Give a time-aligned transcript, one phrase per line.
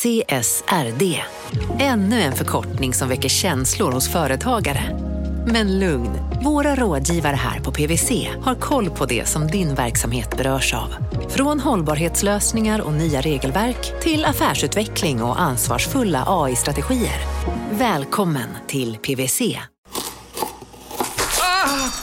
[0.00, 1.22] CSRD.
[1.78, 4.98] Ännu en förkortning som väcker känslor hos företagare.
[5.46, 6.10] Men lugn,
[6.44, 10.94] våra rådgivare här på PWC har koll på det som din verksamhet berörs av.
[11.28, 17.20] Från hållbarhetslösningar och nya regelverk till affärsutveckling och ansvarsfulla AI-strategier.
[17.70, 19.58] Välkommen till PWC.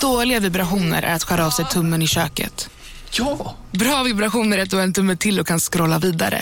[0.02, 2.70] Dåliga vibrationer är att skära av sig tummen i köket.
[3.12, 3.56] Ja!
[3.72, 6.42] Bra vibrationer är att du har en tumme till och kan scrolla vidare.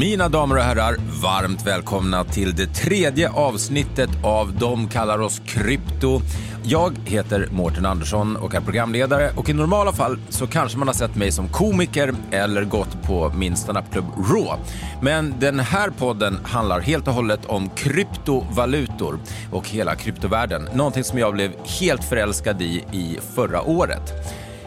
[0.00, 6.20] Mina damer och herrar, varmt välkomna till det tredje avsnittet av De kallar oss krypto.
[6.62, 10.94] Jag heter Mårten Andersson och är programledare och i normala fall så kanske man har
[10.94, 14.62] sett mig som komiker eller gått på min standupklubb Raw.
[15.02, 19.18] Men den här podden handlar helt och hållet om kryptovalutor
[19.52, 20.68] och hela kryptovärlden.
[20.74, 24.12] Någonting som jag blev helt förälskad i i förra året.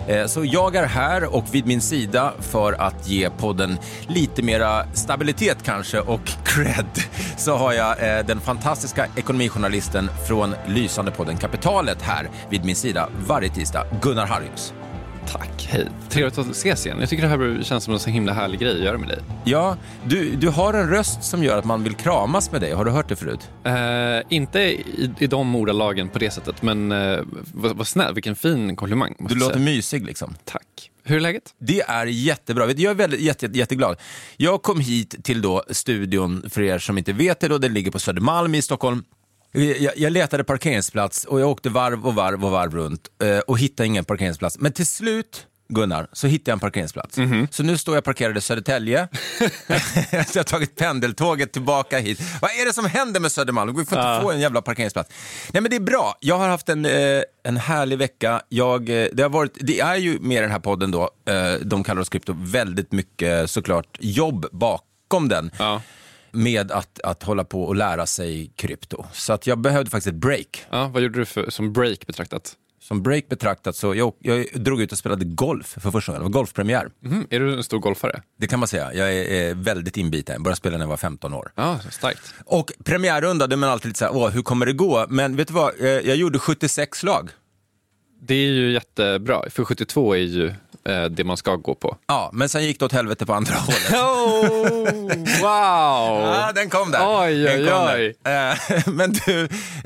[0.09, 4.85] Eh, så jag är här och vid min sida för att ge podden lite mera
[4.93, 6.85] stabilitet kanske och cred
[7.37, 13.09] så har jag eh, den fantastiska ekonomijournalisten från lysande podden Kapitalet här vid min sida
[13.27, 14.73] varje tisdag, Gunnar Harrius.
[15.31, 15.87] Tack, hej.
[16.09, 16.99] Trevligt att ses igen.
[16.99, 19.19] Jag tycker det här känns som en så himla härlig grej att göra med dig.
[19.45, 22.73] Ja, du, du har en röst som gör att man vill kramas med dig.
[22.73, 23.49] Har du hört det förut?
[23.63, 23.73] Eh,
[24.29, 27.19] inte i, i de ordalagen på det sättet, men eh,
[27.53, 29.15] vad, vad snäll, vilken fin komplimang.
[29.19, 29.65] Du låter säga.
[29.65, 30.35] mysig liksom.
[30.45, 30.91] Tack.
[31.03, 31.43] Hur är läget?
[31.59, 32.71] Det är jättebra.
[32.71, 33.97] Jag är väldigt, jätte, jätte, jätteglad.
[34.37, 37.91] Jag kom hit till då studion, för er som inte vet det, då, den ligger
[37.91, 39.03] på Södermalm i Stockholm.
[39.51, 43.59] Jag, jag letade parkeringsplats och jag åkte varv och varv och varv runt eh, och
[43.59, 44.59] hittade ingen parkeringsplats.
[44.59, 47.17] Men till slut, Gunnar, så hittade jag en parkeringsplats.
[47.51, 49.07] Så nu står jag parkerad i Södertälje.
[50.11, 52.21] jag har tagit pendeltåget tillbaka hit.
[52.41, 53.77] Vad är det som händer med Södermalm?
[53.77, 55.09] Vi får inte få en jävla parkeringsplats.
[55.53, 56.17] Nej men det är bra.
[56.19, 58.41] Jag har haft en, eh, en härlig vecka.
[58.49, 61.83] Jag, eh, det, har varit, det är ju med den här podden då, eh, de
[61.83, 65.51] kallar oss krypto, väldigt mycket såklart jobb bakom den.
[65.59, 65.81] Ja.
[66.31, 69.05] Med att, att hålla på och lära sig krypto.
[69.13, 70.65] Så att jag behövde faktiskt ett break.
[70.71, 72.55] Ja, vad gjorde du för, som break betraktat?
[72.81, 76.21] Som break betraktat så jag, jag drog ut och spelade golf för första gången.
[76.21, 76.89] Det var golfpremiär.
[76.99, 78.21] Mhm, Är du en stor golfare?
[78.37, 78.93] Det kan man säga.
[78.93, 80.33] Jag är, eh, väldigt inbiten.
[80.33, 81.51] Jag började spela när jag var 15 år.
[81.55, 82.33] Ja, starkt.
[82.45, 85.05] Och premiärrunda, då är man alltid lite såhär, åh, hur kommer det gå?
[85.09, 87.29] Men vet du vad, Eh, jag gjorde 76 slag.
[88.21, 90.53] Det är ju jättebra, för 72 är ju
[91.11, 91.97] det man ska gå på.
[92.07, 93.93] Ja, men sen gick det åt helvete på andra hållet.
[93.93, 96.21] Oh, wow!
[96.21, 96.99] Ja, den kom där.
[97.23, 98.15] Oj, Den kom oj.
[98.23, 98.51] där.
[98.51, 99.41] Eh, Men du,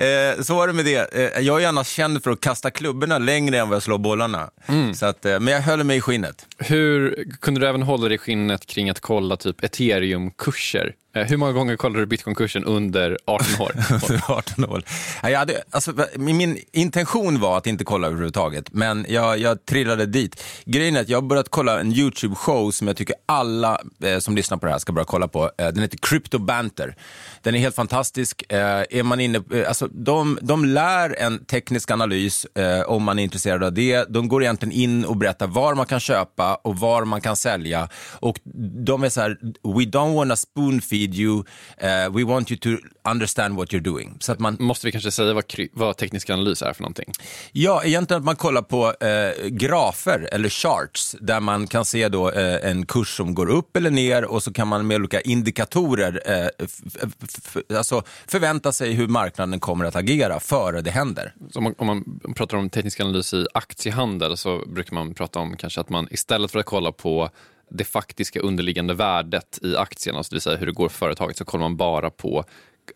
[0.06, 1.14] eh, så var det med det.
[1.36, 4.50] Eh, Jag är annars känd för att kasta klubborna längre än vad jag slår bollarna.
[4.68, 4.94] Mm.
[4.94, 6.46] Så att, eh, men jag höll mig i skinnet.
[6.58, 10.94] Hur kunde du även hålla dig i skinnet kring att kolla typ ethereum-kurser?
[11.16, 13.72] Eh, hur många gånger kollade du bitcoinkursen under 18 år?
[13.92, 14.84] Under 18 år.
[15.24, 20.44] Jag hade, alltså, min intention var att inte kolla överhuvudtaget, men jag, jag trillade dit.
[20.66, 24.36] Grejen är att jag har börjat kolla en YouTube-show som jag tycker alla eh, som
[24.36, 25.44] lyssnar på det här ska börja kolla på.
[25.44, 26.96] Eh, den heter Crypto Banter.
[27.42, 28.44] Den är helt fantastisk.
[28.50, 33.20] Eh, är man inne, eh, alltså, de, de lär en teknisk analys eh, om man
[33.20, 34.06] är intresserad av det.
[34.10, 37.90] De går egentligen in och berättar var man kan köpa och var man kan sälja.
[38.20, 38.40] Och
[38.86, 41.44] de är så här, we don't wanna spoon feed you,
[41.78, 42.70] eh, we want you to
[43.10, 44.18] understand what you're doing.
[44.20, 47.12] Så att man, Måste vi kanske säga vad, vad teknisk analys är för någonting?
[47.52, 52.32] Ja, egentligen att man kollar på eh, grafer eller charts där man kan se då
[52.32, 56.22] eh, en kurs som går upp eller ner och så kan man med olika indikatorer
[56.26, 61.34] eh, alltså förvänta sig hur marknaden kommer att agera före det händer.
[61.56, 65.58] Om, man, om man pratar om teknisk analys i aktiehandel så brukar man prata om
[65.58, 67.30] kanske att man istället för att kolla på
[67.70, 71.38] det faktiska underliggande värdet i aktien, alltså det vill säga hur det går för företaget,
[71.38, 72.46] så kollar man bara på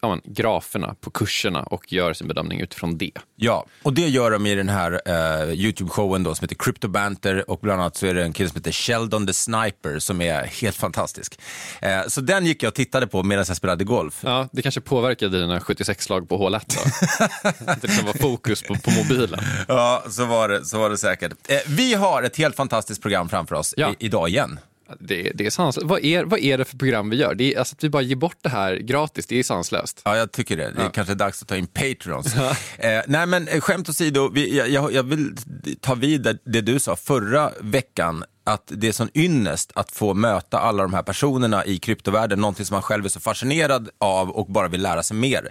[0.02, 3.12] ja, men, graferna, på kurserna och gör sin bedömning utifrån det.
[3.36, 5.12] Ja, och det gör de i den här eh,
[5.54, 8.58] YouTube-showen då som heter Crypto Banter och bland annat så är det en kille som
[8.58, 11.40] heter Sheldon the Sniper som är helt fantastisk.
[11.82, 14.20] Eh, så den gick jag och tittade på medan jag spelade golf.
[14.24, 16.82] Ja, det kanske påverkade dina 76 slag på hål 1 då?
[17.72, 19.40] Att det liksom var fokus på, på mobilen.
[19.68, 21.32] Ja, så var det, så var det säkert.
[21.48, 23.90] Eh, vi har ett helt fantastiskt program framför oss Ja.
[24.00, 24.60] i, idag igen.
[25.00, 25.88] Det, det är sanslöst.
[25.88, 27.36] Vad är, vad är det för program vi gör?
[27.36, 30.02] Det är, alltså, att vi bara ger bort det här gratis, det är sanslöst.
[30.06, 30.72] Ja, jag tycker det.
[30.72, 32.36] Det är kanske dags att ta in Patrons.
[32.78, 35.36] Eh, nej, men eh, skämt åsido, vi, jag- jag, vill
[35.82, 40.60] ta vid det du sa förra veckan, att det är sån ynnest att få möta
[40.60, 44.46] alla de här personerna i kryptovärlden, någonting som man själv är så fascinerad av och
[44.46, 45.50] bara vill lära sig mer.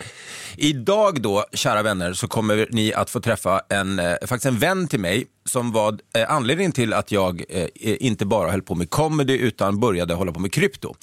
[0.57, 4.89] Idag då, kära vänner, så kommer ni att få träffa en, eh, faktiskt en vän
[4.89, 8.91] till mig som var eh, anledningen till att jag eh, inte bara höll på med
[8.91, 10.95] comedy utan började hålla på med krypto.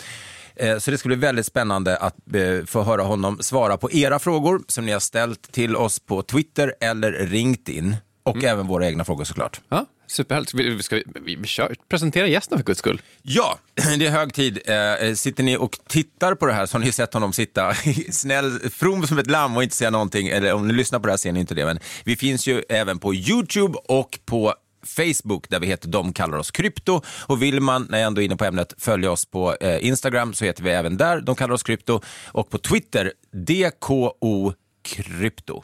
[0.55, 4.19] Eh, Så det ska bli väldigt spännande att eh, få höra honom svara på era
[4.19, 7.95] frågor som ni har ställt till oss på Twitter eller ringt in.
[8.25, 9.61] Och även våra egna frågor såklart.
[9.69, 10.85] Ja, superhärligt.
[10.85, 13.01] Ska vi, vi, kör, presentera gästen för guds skull.
[13.21, 13.59] Ja,
[13.99, 14.59] det är hög tid.
[14.65, 17.73] Eh, Sitter ni och tittar på det här så har ni sett honom sitta
[18.11, 20.27] snäll, from som ett lamm och inte säga någonting.
[20.27, 21.65] Eller om ni lyssnar på det här ser ni inte det.
[21.65, 24.53] Men vi finns ju även på YouTube och på
[24.85, 27.01] Facebook där vi heter De kallar oss krypto.
[27.25, 30.33] Och vill man, när jag ändå är inne på ämnet, följa oss på eh, Instagram
[30.33, 32.01] så heter vi även där De kallar oss krypto.
[32.27, 34.53] Och på Twitter DKO
[34.83, 35.63] krypto.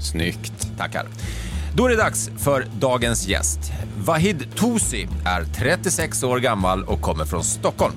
[0.00, 0.68] Snyggt.
[0.78, 1.06] Tackar.
[1.78, 3.58] Då är det dags för dagens gäst.
[3.98, 7.94] Vahid Tosi är 36 år gammal och kommer från Stockholm.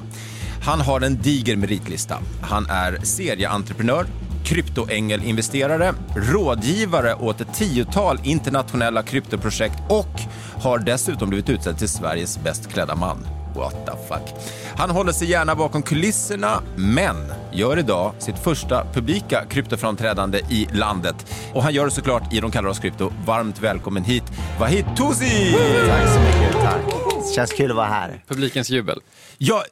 [0.63, 2.17] Han har en diger meritlista.
[2.41, 4.05] Han är serieentreprenör,
[4.43, 10.21] kryptoängelinvesterare, rådgivare åt ett tiotal internationella kryptoprojekt och
[10.61, 13.40] har dessutom blivit utsedd till Sveriges bäst klädda man.
[13.55, 14.51] What the fuck.
[14.77, 17.15] Han håller sig gärna bakom kulisserna, men
[17.53, 21.15] gör idag sitt första publika kryptoframträdande i landet.
[21.53, 23.11] Och han gör det såklart i De kallar oss krypto.
[23.25, 24.23] Varmt välkommen hit,
[24.59, 25.55] Vahid Tosi!
[25.87, 26.81] Tack så mycket, tack.
[27.27, 28.23] Det känns kul att vara här.
[28.27, 28.99] Publikens jubel.
[29.37, 29.63] Ja,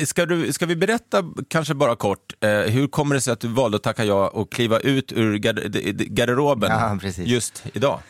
[0.00, 3.40] eh, ska, du, ska vi berätta, kanske bara kort, eh, hur kommer det sig att
[3.40, 7.64] du valde att tacka ja och kliva ut ur gar- de- de- garderoben Ja, just
[7.72, 8.00] idag?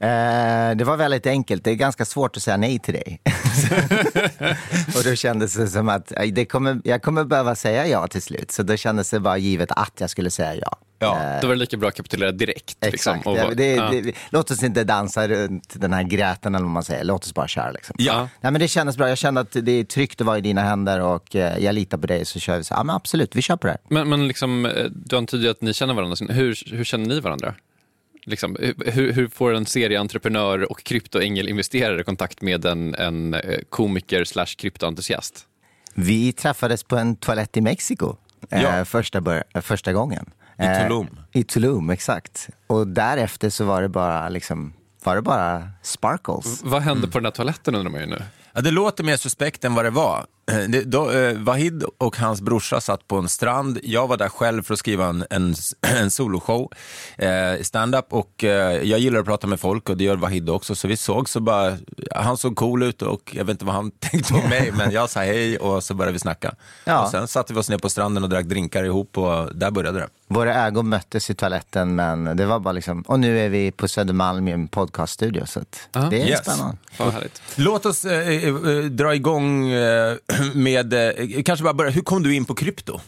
[0.00, 1.64] Eh, det var väldigt enkelt.
[1.64, 3.20] Det är ganska svårt att säga nej till dig.
[4.96, 8.22] och då kändes det som att eh, det kommer, jag kommer behöva säga ja till
[8.22, 8.50] slut.
[8.50, 10.78] Så då kändes det bara givet att jag skulle säga ja.
[11.00, 12.76] Ja, Eh, Då var det lika bra att kapitulera direkt.
[12.82, 13.22] Liksom, Exakt.
[13.24, 13.90] Ja, bara- det, ja.
[13.90, 17.04] det, låt oss inte dansa runt den här gräten eller vad man säger.
[17.04, 17.70] Låt oss bara köra.
[17.70, 17.96] Liksom.
[17.98, 18.28] Ja.
[18.40, 19.08] Nej, men det kändes bra.
[19.08, 22.06] Jag kände att det är tryggt att vara i dina händer och jag litar på
[22.06, 22.24] dig.
[22.24, 22.74] Så kör vi så.
[22.74, 23.80] Ja, men absolut, vi kör på det här.
[23.88, 26.16] Men, men liksom, du antyder att ni känner varandra.
[26.34, 27.54] Hur, hur känner ni varandra?
[28.28, 34.46] Liksom, hur, hur får en serieentreprenör och kryptoängelinvesterare kontakt med en, en eh, komiker slash
[34.58, 35.44] kryptoentusiast?
[35.94, 38.16] Vi träffades på en toalett i Mexiko
[38.50, 38.84] eh, Ja.
[38.84, 40.30] första, bör- eh, första gången.
[40.58, 41.06] I Eh, Tulum.
[41.32, 42.48] I Tulum, exakt.
[42.66, 44.72] Och därefter så var det bara, liksom,
[45.04, 46.60] var det bara sparkles.
[46.64, 48.22] Vad hände på den här toaletten undrar man ju nu.
[48.52, 50.26] Ja, det låter mer suspekt än vad det var.
[50.48, 53.78] Eh, Det, då, eh, Vahid och hans brorsa satt på en strand.
[53.82, 56.72] Jag var där själv för att skriva en, en, en soloshow,
[57.18, 58.06] eh, stand-up.
[58.12, 60.74] Och eh, jag gillar att prata med folk och det gör Vahid också.
[60.74, 61.76] Så vi såg så bara,
[62.14, 65.10] han såg cool ut och jag vet inte vad han tänkte om mig, men jag
[65.10, 66.54] sa hej och så började vi snacka.
[66.84, 67.02] Ja.
[67.04, 69.98] Och sen satte vi oss ner på stranden och drack drinkar ihop och där började
[69.98, 70.08] det.
[70.30, 73.02] Våra ögon möttes i toaletten, men det var bara liksom...
[73.02, 76.40] Och nu är vi på Södermalm i en podcaststudio, så att det är Yes.
[76.40, 76.76] spännande.
[77.56, 80.16] Låt oss eh, eh, eh, dra igång eh,
[80.54, 83.00] med, eh, kanske bara börja, hur kom du in på krypto?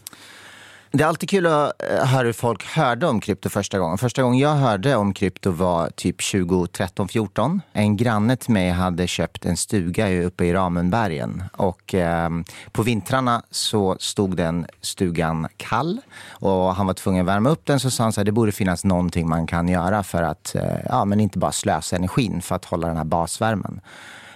[0.93, 3.99] Det är alltid kul att eh, höra hur folk hörde om krypto första gången.
[3.99, 7.61] Första gången jag hörde om krypto var typ 2013-14.
[7.73, 11.43] En granne till mig hade köpt en stuga uppe i Ramenbergen.
[11.53, 12.31] Och eh,
[12.73, 17.81] på vintrarna så stod den stugan kall och han var tvungen att värma upp den.
[17.81, 21.05] Så sa han att det borde finnas någonting man kan göra för att, eh, ja
[21.05, 23.81] men inte bara slösa energin för att hålla den här basvärmen.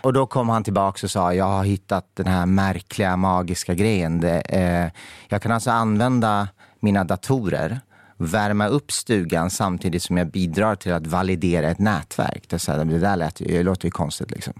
[0.05, 4.21] Och då kom han tillbaka och sa, jag har hittat den här märkliga, magiska grejen.
[4.21, 4.91] Det, eh,
[5.29, 6.49] jag kan alltså använda
[6.81, 7.81] mina datorer,
[8.17, 12.45] värma upp stugan samtidigt som jag bidrar till att validera ett nätverk.
[12.49, 14.31] Det, så här, det där lät, det låter ju konstigt.
[14.31, 14.53] Liksom.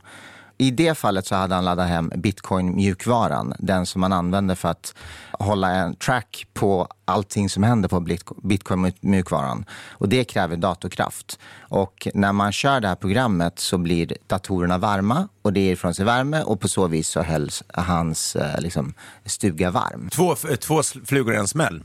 [0.59, 3.55] I det fallet så hade han laddat hem bitcoin-mjukvaran.
[3.59, 4.95] Den som man använder för att
[5.31, 9.65] hålla en track på allting som händer på bitco- bitcoin-mjukvaran.
[9.91, 11.39] Och det kräver datorkraft.
[11.59, 15.95] Och när man kör det här programmet så blir datorerna varma och det ger ifrån
[15.95, 18.95] sig värme och på så vis så hölls hans eh, liksom,
[19.25, 20.09] stuga varm.
[20.13, 21.83] Två, eh, två flugor i en smäll.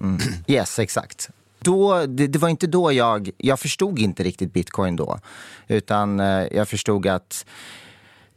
[0.47, 1.29] Yes, exakt.
[1.59, 5.19] Då, det, det var inte då jag, jag förstod inte riktigt bitcoin då.
[5.67, 7.45] Utan eh, jag förstod att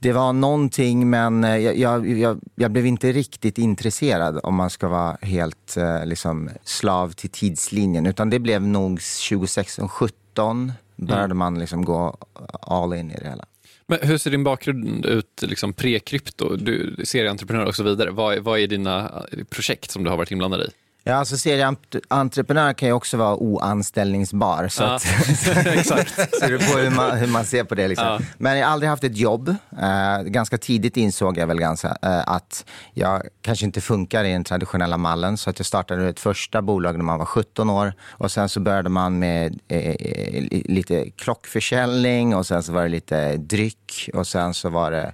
[0.02, 4.70] det var någonting men eh, jag, jag, jag, jag blev inte riktigt intresserad om man
[4.70, 8.06] ska vara helt eh, liksom, slav till tidslinjen.
[8.06, 12.16] Utan det blev nog 2016-17 började man liksom gå
[12.60, 13.44] all in i det hela.
[13.86, 16.56] Men hur ser din bakgrund ut liksom pre-krypto?
[16.56, 18.10] Du serieentreprenör och så vidare.
[18.10, 20.68] Vad, är- vad är dina eh, projekt som du har varit inblandad i?
[21.04, 24.68] Ja, alltså serieentreprenör kan ju också vara oanställningsbar.
[24.68, 25.06] Så, Ja, att,
[25.66, 26.14] exakt.
[26.40, 27.88] så det på hur man, hur man ser på det.
[27.88, 28.06] Liksom.
[28.06, 28.20] Ja.
[28.38, 29.48] Men jag har aldrig haft ett jobb.
[29.82, 34.44] Eh, ganska tidigt insåg jag väl ganska, eh, att jag kanske inte funkar i den
[34.44, 35.36] traditionella mallen.
[35.36, 37.94] Så att jag startade ett första bolag när man var 17 år.
[38.10, 42.88] Och sen så började man med eh, eh, lite klockförsäljning och sen så var det
[42.88, 45.12] lite dryck och sen så var det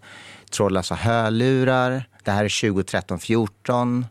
[0.51, 2.09] trådlösa hörlurar.
[2.25, 4.07] Det här är 2013, 14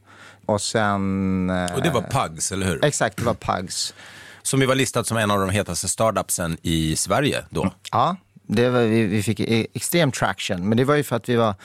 [0.48, 1.50] och sen...
[1.50, 2.86] eh, Och det var Pugs, eller hur?
[2.86, 3.94] Exakt, det var Pugs.
[4.42, 7.72] Som ju var listat som en av de hetaste startupsen i Sverige då.
[7.92, 8.16] Ja,
[8.48, 10.70] det var, vi, vi fick e- extrem traction.
[10.70, 11.56] Men det var ju för att vi var...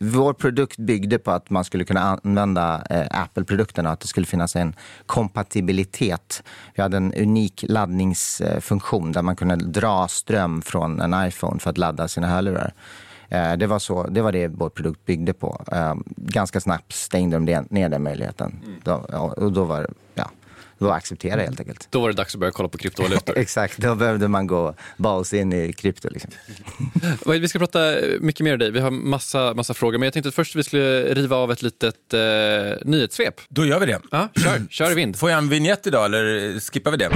[0.00, 4.56] Vår produkt byggde på att man skulle kunna använda eh, Apple-produkterna, att det skulle finnas
[4.56, 4.74] en
[5.06, 6.42] kompatibilitet.
[6.74, 11.78] Vi hade en unik laddningsfunktion där man kunde dra ström från en iPhone för att
[11.78, 12.72] ladda sina hörlurar.
[13.30, 15.64] Eh, det, var så, det var det vår produkt byggde på.
[15.72, 18.60] Eh, ganska snabbt stängde de det, ner den möjligheten.
[18.84, 20.30] Då, ja, och då var det, ja,
[20.78, 21.88] då acceptera helt enkelt.
[21.90, 23.38] Då var det dags att börja kolla på kryptovalutor.
[23.38, 26.08] Exakt, då behövde man gå balls in i krypto.
[26.08, 26.30] Liksom.
[27.26, 28.70] Vi ska prata mycket mer om dig.
[28.70, 29.98] Vi har massa, massa frågor.
[29.98, 32.20] Men jag tänkte att först vi skulle riva av ett litet eh,
[32.84, 33.34] nyhetssvep.
[33.48, 34.00] Då gör vi det.
[34.10, 35.16] Ja, kör, kör i vind.
[35.16, 37.10] Får jag en vignett idag eller skippar vi det?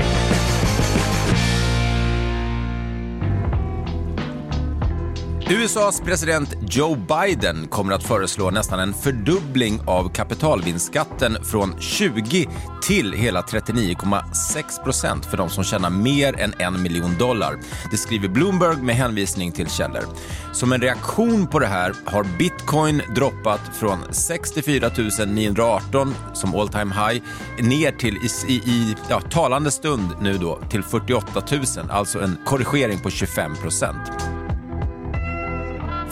[5.50, 12.48] USAs president Joe Biden kommer att föreslå nästan en fördubbling av kapitalvinstskatten från 20
[12.82, 17.60] till hela 39,6 procent för de som tjänar mer än en miljon dollar.
[17.90, 20.04] Det skriver Bloomberg med hänvisning till källor.
[20.52, 24.90] Som en reaktion på det här har bitcoin droppat från 64
[25.26, 27.22] 918 som all time high
[27.60, 32.38] ner till i, i, i ja, talande stund nu då till 48 000, alltså en
[32.44, 34.33] korrigering på 25 procent.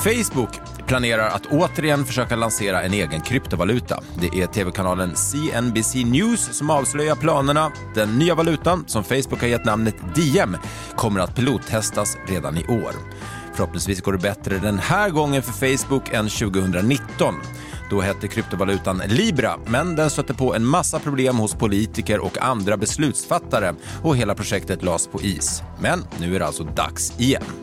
[0.03, 4.01] Facebook planerar att återigen försöka lansera en egen kryptovaluta.
[4.21, 7.73] Det är tv-kanalen CNBC News som avslöjar planerna.
[7.95, 10.57] Den nya valutan, som Facebook har gett namnet Diem,
[10.97, 12.93] kommer att pilottestas redan i år.
[13.55, 17.35] Förhoppningsvis går det bättre den här gången för Facebook än 2019.
[17.91, 22.77] Då hette kryptovalutan Libra, men den stötte på en massa problem hos politiker och andra
[22.77, 25.63] beslutsfattare och hela projektet lades på is.
[25.81, 27.62] Men nu är det alltså dags igen.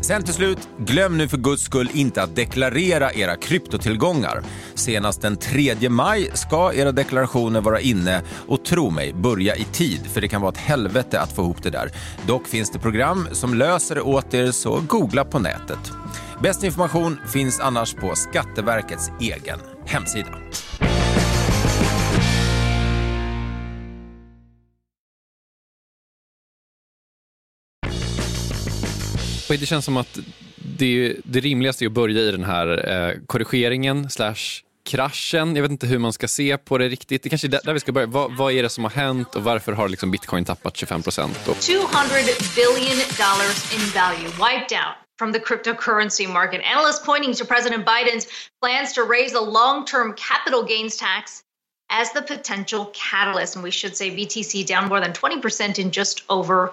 [0.00, 4.42] Sen till slut, glöm nu för guds skull inte att deklarera era kryptotillgångar.
[4.74, 10.06] Senast den 3 maj ska era deklarationer vara inne och tro mig, börja i tid
[10.06, 11.90] för det kan vara ett helvete att få ihop det där.
[12.26, 15.92] Dock finns det program som löser det åt er så googla på nätet.
[16.42, 20.28] Bäst information finns annars på Skatteverkets egen hemsida.
[29.50, 30.18] Och Det känns som att
[30.56, 35.56] det, det rimligaste är att börja i den här eh, korrigeringen slash kraschen.
[35.56, 37.22] Jag vet inte hur man ska se på det riktigt.
[37.22, 38.06] Det kanske är där, vi ska börja.
[38.06, 41.44] Vad, vad är det som har hänt och varför har liksom bitcoin tappat 25 procent?
[41.44, 41.58] 200
[42.56, 46.60] billion dollars in value wiped out from the cryptocurrency market.
[46.74, 48.26] Analysts pointing to President Biden's
[48.62, 51.42] plans to raise a long-term capital gains tax
[51.92, 53.56] as the potential catalyst.
[53.56, 56.72] And we should say BTC down more than 20% in just over.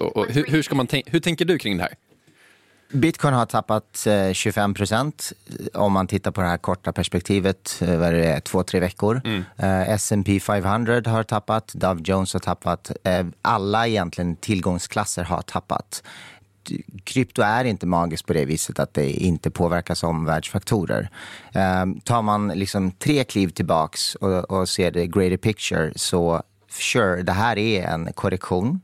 [0.00, 1.94] Och, och hur, hur, ska man tänk, hur tänker du kring det här?
[2.92, 5.32] Bitcoin har tappat eh, 25 procent
[5.74, 9.20] om man tittar på det här korta perspektivet, eh, är det, två, tre veckor.
[9.56, 16.02] Eh, S&P 500 har tappat, Dow Jones har tappat, eh, alla egentligen tillgångsklasser har tappat.
[17.04, 21.08] Krypto är inte magiskt på det viset att det inte påverkas av omvärldsfaktorer.
[21.52, 27.22] Eh, tar man liksom tre kliv tillbaks och, och ser det greater picture så sure,
[27.22, 28.80] det här är en korrektion.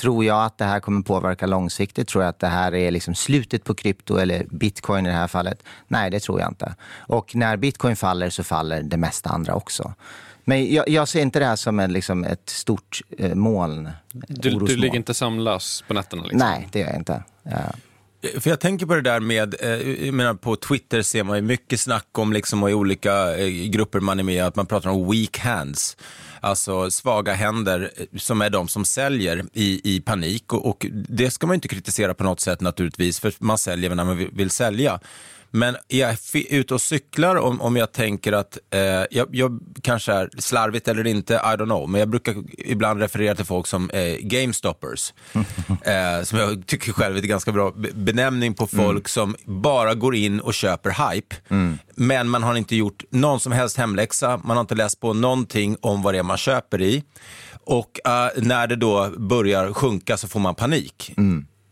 [0.00, 2.08] Tror jag att det här kommer påverka långsiktigt?
[2.08, 5.28] Tror jag att det här är liksom slutet på krypto eller bitcoin i det här
[5.28, 5.62] fallet?
[5.88, 6.74] Nej, det tror jag inte.
[6.96, 9.94] Och när bitcoin faller så faller det mesta andra också.
[10.44, 13.90] Men jag, jag ser inte det här som en, liksom ett stort eh, moln.
[14.12, 16.22] Du, du ligger inte samlös på nätterna?
[16.22, 16.38] Liksom.
[16.38, 17.22] Nej, det gör jag inte.
[17.42, 17.58] Ja.
[18.40, 21.42] För jag tänker på det där med, eh, jag menar på Twitter ser man ju
[21.42, 24.90] mycket snack om liksom och i olika eh, grupper man är med att man pratar
[24.90, 25.96] om weak hands.
[26.40, 31.30] Alltså svaga händer eh, som är de som säljer i, i panik och, och det
[31.30, 34.50] ska man inte kritisera på något sätt naturligtvis för man säljer när man vill, vill
[34.50, 35.00] sälja.
[35.50, 39.58] Men är jag fi- ute och cyklar om, om jag tänker att eh, jag, jag
[39.82, 43.66] kanske är slarvigt eller inte, I don't know, men jag brukar ibland referera till folk
[43.66, 45.12] som eh, GameStoppers.
[45.82, 49.94] eh, som jag tycker själv är en ganska bra be- benämning på folk som bara
[49.94, 51.36] går in och köper hype.
[51.94, 55.76] Men man har inte gjort någon som helst hemläxa, man har inte läst på någonting
[55.80, 57.04] om vad det är man köper i.
[57.64, 61.12] Och eh, när det då börjar sjunka så får man panik.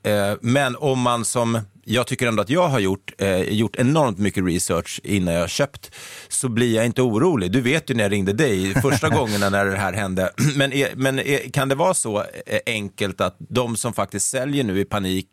[0.02, 4.18] Eh, Men om man som jag tycker ändå att jag har gjort, eh, gjort enormt
[4.18, 5.94] mycket research innan jag har köpt,
[6.28, 7.52] så blir jag inte orolig.
[7.52, 10.32] Du vet ju när jag ringde dig första gångerna när det här hände.
[10.56, 14.64] Men, är, men är, kan det vara så eh, enkelt att de som faktiskt säljer
[14.64, 15.26] nu i panik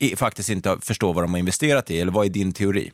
[0.00, 2.00] i, faktiskt inte förstår vad de har investerat i?
[2.00, 2.92] Eller vad är din teori?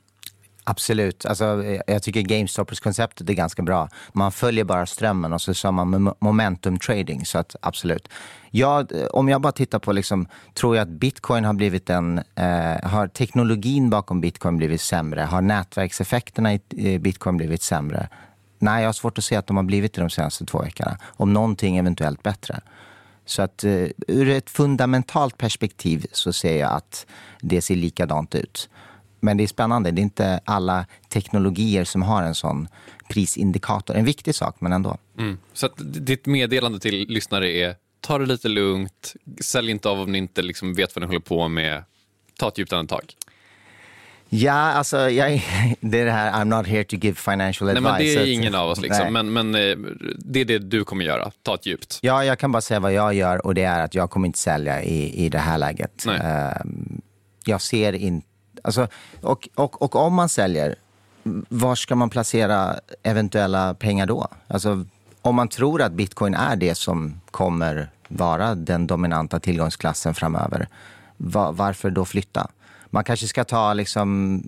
[0.64, 1.26] Absolut.
[1.26, 3.88] Alltså, jag tycker GameStoppers-konceptet är ganska bra.
[4.12, 7.24] Man följer bara strömmen och så kör man momentum trading.
[7.24, 8.08] Så att, absolut.
[8.50, 12.18] Jag, om jag bara tittar på, liksom, tror jag att bitcoin har blivit en...
[12.18, 15.20] Eh, har teknologin bakom bitcoin blivit sämre?
[15.20, 18.08] Har nätverkseffekterna i bitcoin blivit sämre?
[18.58, 20.98] Nej, jag har svårt att se att de har blivit det de senaste två veckorna.
[21.04, 22.60] Om någonting eventuellt bättre.
[23.24, 27.06] Så att eh, ur ett fundamentalt perspektiv så ser jag att
[27.40, 28.68] det ser likadant ut.
[29.20, 29.90] Men det är spännande.
[29.90, 32.68] Det är inte alla teknologier som har en sån
[33.08, 33.96] prisindikator.
[33.96, 34.98] En viktig sak, men ändå.
[35.18, 35.38] Mm.
[35.52, 40.18] Så ditt meddelande till lyssnare är ta det lite lugnt, sälj inte av om ni
[40.18, 41.84] inte liksom vet vad ni håller på med.
[42.38, 43.14] Ta ett djupt andetag.
[44.32, 45.30] Ja, alltså, jag,
[45.80, 47.82] det är det här I'm not here to give financial advice.
[47.82, 49.12] Nej, men det är ingen av oss, liksom.
[49.12, 49.76] men, men eh,
[50.18, 51.30] det är det du kommer göra.
[51.42, 51.98] Ta ett djupt.
[52.02, 54.38] Ja, jag kan bara säga vad jag gör och det är att jag kommer inte
[54.38, 56.02] sälja i, i det här läget.
[56.06, 56.20] Nej.
[56.24, 57.00] Ehm,
[57.44, 58.26] jag ser inte
[58.62, 58.88] Alltså,
[59.20, 60.74] och, och, och om man säljer,
[61.48, 64.28] var ska man placera eventuella pengar då?
[64.48, 64.84] Alltså,
[65.22, 70.68] om man tror att bitcoin är det som kommer vara den dominanta tillgångsklassen framöver,
[71.16, 72.50] var, varför då flytta?
[72.86, 74.42] Man kanske ska ta liksom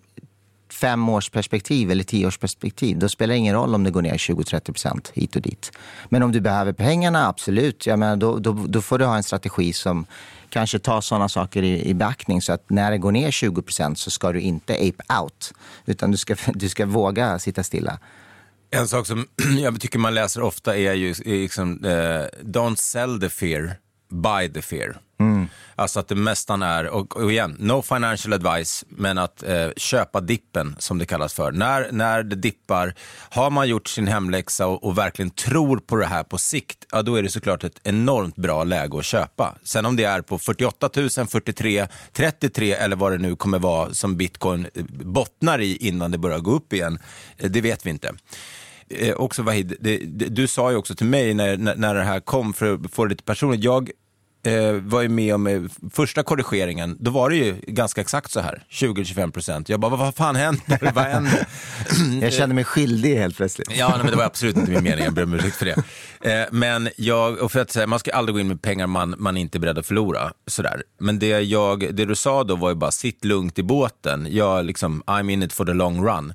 [0.82, 2.98] fem års perspektiv eller tio års perspektiv.
[2.98, 5.72] Då spelar det ingen roll om det går ner 20-30% hit och dit.
[6.08, 7.86] Men om du behöver pengarna, absolut.
[7.86, 10.06] Jag menar, då, då, då får du ha en strategi som
[10.48, 14.10] kanske tar sådana saker i, i beaktning så att när det går ner 20% så
[14.10, 15.52] ska du inte ape out,
[15.86, 17.98] utan du ska, du ska våga sitta stilla.
[18.70, 19.26] En sak som
[19.58, 21.90] jag tycker man läser ofta är ju liksom, uh,
[22.42, 23.76] don't sell the fear,
[24.12, 24.96] buy the fear.
[25.20, 25.48] Mm.
[25.74, 30.20] Alltså att det nästan är, och, och, igen, no financial advice, men att eh, köpa
[30.20, 31.52] dippen som det kallas för.
[31.52, 32.94] När, när det dippar,
[33.30, 37.02] har man gjort sin hemläxa och, och, verkligen tror på det här på sikt, ja
[37.02, 39.54] då är det såklart ett enormt bra läge att köpa.
[39.64, 43.94] Sen om det är på 48 000, 43, 33 eller vad det nu kommer vara
[43.94, 46.98] som bitcoin eh, bottnar i innan det börjar gå upp igen,
[47.38, 48.12] eh, det vet vi inte
[48.88, 52.04] eh, också Vahid, det, det, du sa ju också till mig när, när, när det
[52.04, 53.90] här kom, för att få det lite personligt, jag
[54.42, 58.40] eh, var ju med om eh, första korrigeringen, då var det ju ganska exakt så
[58.40, 59.68] här, 20-25 procent.
[59.68, 60.92] Jag bara, vad fan händer?
[60.94, 61.46] vad händer?
[62.22, 63.68] jag kände mig skyldig helt plötsligt.
[63.76, 65.76] ja, nej, men det var absolut inte min mening, jag ber om ursäkt för det.
[66.20, 69.14] Eh, men jag, och för att säga, man ska aldrig gå in med pengar man,
[69.18, 70.32] man inte är beredd att förlora.
[70.46, 70.82] Sådär.
[71.00, 74.28] Men det, jag, det du sa då var ju bara, sitt lugnt i båten.
[74.30, 76.34] Jag, liksom, I'm in it for the long run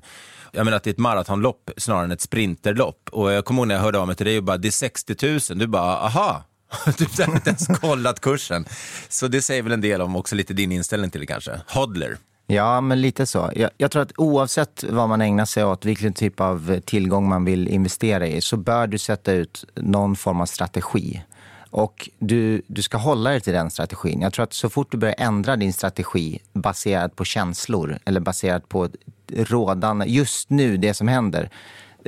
[0.52, 3.08] jag menar att det är ett maratonlopp snarare än ett sprinterlopp.
[3.12, 4.72] Och jag kommer ihåg när jag hörde av mig till dig och bara, det är
[4.72, 5.58] 60 000.
[5.58, 6.44] Du bara, aha,
[6.98, 8.64] du har inte ens kollat kursen.
[9.08, 11.60] Så det säger väl en del om också lite din inställning till det kanske.
[11.66, 12.18] Hodler.
[12.46, 13.50] Ja, men lite så.
[13.56, 17.44] Jag, jag, tror att oavsett vad man ägnar sig åt, vilken typ av tillgång man
[17.44, 21.22] vill investera i, så bör du sätta ut någon form av strategi.
[21.70, 24.20] Och du, du ska hålla dig till den strategin.
[24.20, 28.68] Jag tror att så fort du börjar ändra din strategi baserat på känslor eller baserat
[28.68, 28.88] på
[29.32, 31.50] rådande, just nu, det som händer,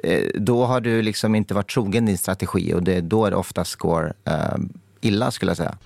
[0.05, 3.37] Eh, då har du liksom inte varit trogen din strategi och det är då det
[3.37, 4.57] oftast går eh,
[5.01, 5.79] illa skulle jag säga.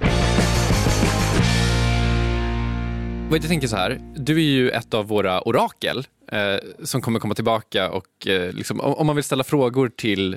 [3.31, 7.35] Jag tänker så här, du är ju ett av våra orakel eh, som kommer komma
[7.35, 10.37] tillbaka och eh, liksom, om man vill ställa frågor till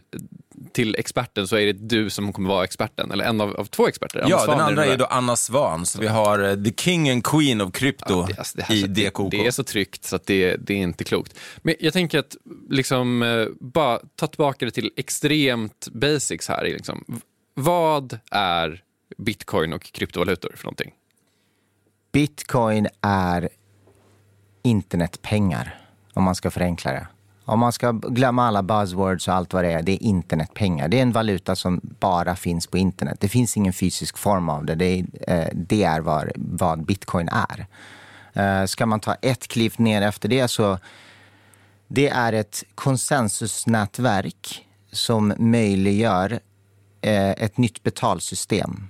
[0.77, 3.87] till experten så är det du som kommer vara experten, eller en av, av två
[3.87, 4.19] experter.
[4.19, 6.71] Anna ja, Svan den andra är, är då Anna Svan, så vi har uh, the
[6.77, 9.29] king and queen of crypto ja, det, alltså, det i DKK.
[9.29, 11.39] Det, det, är så tryggt så att det, det är inte klokt.
[11.57, 12.35] Men jag tänker att
[12.69, 16.63] liksom, uh, bara ta tillbaka det till extremt basics här.
[16.63, 17.21] Liksom.
[17.53, 18.83] Vad är
[19.17, 20.91] bitcoin och kryptovalutor för någonting?
[22.11, 23.49] Bitcoin är
[24.63, 25.81] internetpengar,
[26.13, 27.07] om man ska förenkla det.
[27.47, 30.87] Om man ska glömma alla buzzwords och allt vad det är, det är internetpengar.
[30.87, 33.17] Det är en valuta som bara finns på internet.
[33.19, 34.75] Det finns ingen fysisk form av det.
[34.75, 37.67] Det är, eh, det är vad, vad bitcoin är.
[38.33, 40.79] Eh, ska man ta ett kliv ner efter det så
[41.87, 46.39] det är ett konsensusnätverk som möjliggör
[47.01, 48.87] eh, ett nytt betalsystem.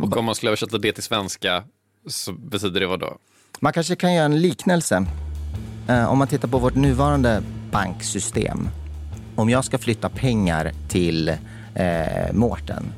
[0.00, 1.64] Och om man skulle översätta det till svenska
[2.06, 3.18] så betyder det vad då?
[3.60, 5.06] Man kanske kan göra en liknelse.
[5.88, 8.68] Eh, om man tittar på vårt nuvarande banksystem.
[9.36, 11.28] Om jag ska flytta pengar till
[11.74, 12.92] eh, Mårten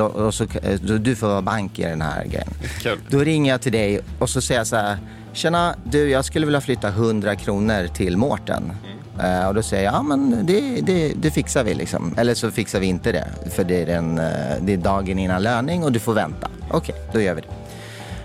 [0.00, 2.48] och så, eh, du får vara bank i den här grejen.
[2.82, 2.98] Cool.
[3.10, 4.98] Då ringer jag till dig och så säger jag så här.
[5.32, 8.72] Tjena, du, jag skulle vilja flytta 100 kronor till Mårten.
[9.18, 9.40] Mm.
[9.40, 12.14] Uh, och då säger jag, ja men det, det, det, fixar vi liksom.
[12.18, 13.28] Eller så fixar vi inte det.
[13.50, 14.16] För det är, den,
[14.60, 16.48] det är dagen innan löning och du får vänta.
[16.70, 17.48] Okej, okay, då gör vi det.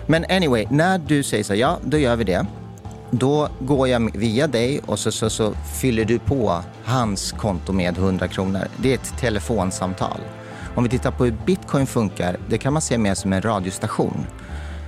[0.06, 2.46] Men anyway, när du säger så här, ja, då gör vi det.
[3.14, 7.98] Då går jag via dig och så, så, så fyller du på hans konto med
[7.98, 8.68] 100 kronor.
[8.76, 10.20] Det är ett telefonsamtal.
[10.74, 14.26] Om vi tittar på hur bitcoin funkar, det kan man se mer som en radiostation.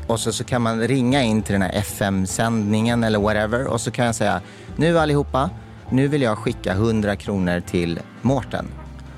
[0.06, 3.90] Och så, så kan man ringa in till den här FM-sändningen eller whatever och så
[3.90, 4.40] kan jag säga,
[4.76, 5.50] nu allihopa,
[5.90, 8.66] nu vill jag skicka 100 kronor till Mårten.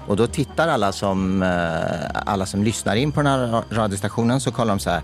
[0.06, 4.52] Och då tittar alla som, eh, alla som lyssnar in på den här radiostationen så
[4.52, 5.02] kollar de så här,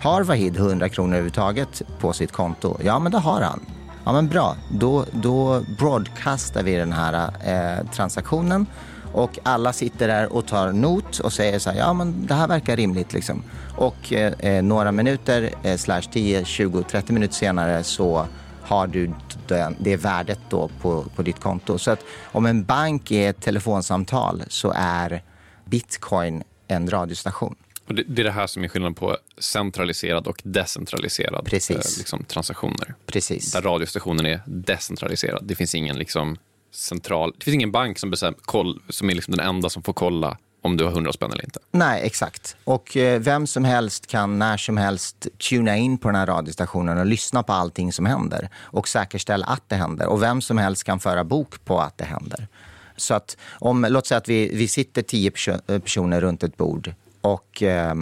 [0.00, 2.76] har Vahid 100 kronor överhuvudtaget på sitt konto?
[2.84, 3.60] Ja, men det har han.
[4.04, 4.56] Ja, men bra.
[4.70, 8.66] Då, då broadcastar vi den här eh, transaktionen
[9.12, 12.48] och alla sitter där och tar not och säger så här, ja men det här
[12.48, 13.42] verkar rimligt liksom.
[13.76, 18.26] Och eh, eh några minuter, eh, slash 10, 20, 30 minuter senare så
[18.62, 19.10] har du
[19.48, 21.78] det, det värdet då på, på ditt konto.
[21.78, 25.22] Så att om en bank är ett telefonsamtal så är
[25.64, 27.54] bitcoin en radiostation.
[27.90, 31.76] Och det, det, är det här som är skillnaden på centraliserad och decentraliserad Precis.
[31.76, 32.94] Eh, liksom, transaktioner.
[33.06, 33.52] Precis.
[33.52, 35.44] Där radiostationen är decentraliserad.
[35.44, 36.36] Det finns ingen liksom,
[36.72, 37.34] central...
[37.38, 40.38] Det finns ingen bank som, bestäm, koll, som är liksom den enda som får kolla
[40.62, 41.60] om du har 100 spänn eller inte.
[41.70, 42.56] Nej, exakt.
[42.64, 46.98] Och eh, vem som helst kan när som helst tuna in på den här radiostationen
[46.98, 50.06] och lyssna på allting som händer och säkerställa att det händer.
[50.06, 52.48] Och vem som helst kan föra bok på att det händer.
[52.96, 55.30] Så att om, låt säga att vi, vi sitter tio
[55.66, 57.94] personer runt ett bord och eh,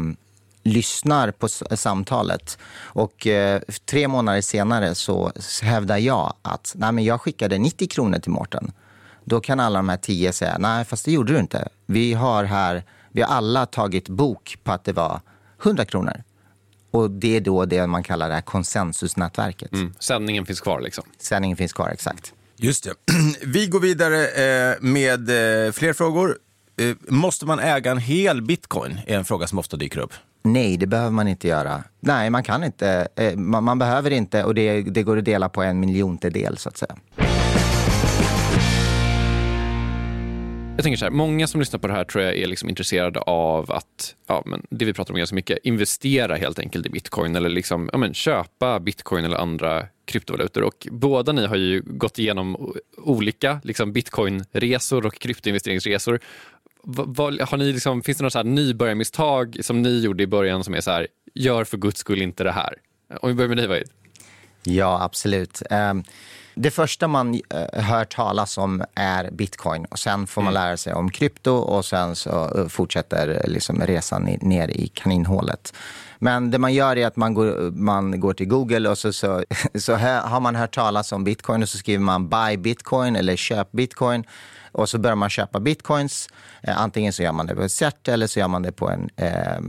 [0.62, 2.58] lyssnar på samtalet.
[2.80, 8.18] Och eh, tre månader senare så hävdar jag att nej, men jag skickade 90 kronor
[8.18, 8.72] till Mårten.
[9.24, 11.68] Då kan alla de här tio säga, nej fast det gjorde du inte.
[11.86, 15.20] Vi har här, vi har alla tagit bok på att det var
[15.62, 16.22] 100 kronor.
[16.90, 19.72] Och det är då det man kallar det här konsensusnätverket.
[19.72, 19.94] Mm.
[19.98, 21.04] Sändningen finns kvar liksom?
[21.18, 22.32] Sändningen finns kvar, exakt.
[22.56, 22.94] Just det.
[23.46, 25.20] Vi går vidare eh, med
[25.66, 26.38] eh, fler frågor.
[26.78, 29.00] Eh, måste man äga en hel bitcoin?
[29.06, 30.12] är en fråga som ofta dyker upp.
[30.42, 31.84] Nej, det behöver man inte göra.
[32.00, 33.08] Nej, man kan inte.
[33.16, 36.68] Eh, man, man behöver inte och det, det går att dela på en miljontedel så
[36.68, 36.96] att säga.
[40.78, 43.20] Jag tänker så här, många som lyssnar på det här tror jag är liksom intresserade
[43.20, 47.36] av att, ja, men det vi pratar om ganska mycket, investera helt enkelt i bitcoin
[47.36, 50.62] eller liksom, ja, men köpa bitcoin eller andra kryptovalutor.
[50.62, 56.20] Och båda ni har ju gått igenom olika liksom bitcoinresor och kryptoinvesteringsresor.
[56.90, 60.64] Vad, har ni liksom, finns det några så här nybörjarmisstag som ni gjorde i början
[60.64, 62.74] som är så här, gör för guds skull inte det här?
[63.20, 63.88] Om vi börjar med dig, Wahid.
[64.62, 65.62] Ja, absolut.
[65.70, 66.04] Um,
[66.54, 70.62] det första man uh, hör talas om är bitcoin och sen får man mm.
[70.62, 75.74] lära sig om krypto och sen så uh, fortsätter liksom resan i, ner i kaninhålet.
[76.18, 79.44] Men det man gör är att man går, man går till Google och så, så,
[79.74, 83.72] så har man hört talas om bitcoin och så skriver man buy bitcoin eller köp
[83.72, 84.24] bitcoin.
[84.72, 86.28] Och så börjar man köpa bitcoins.
[86.62, 88.90] Eh, antingen så gör man det på ett cert eller så gör man det på
[88.90, 89.10] en...
[89.16, 89.60] Eh,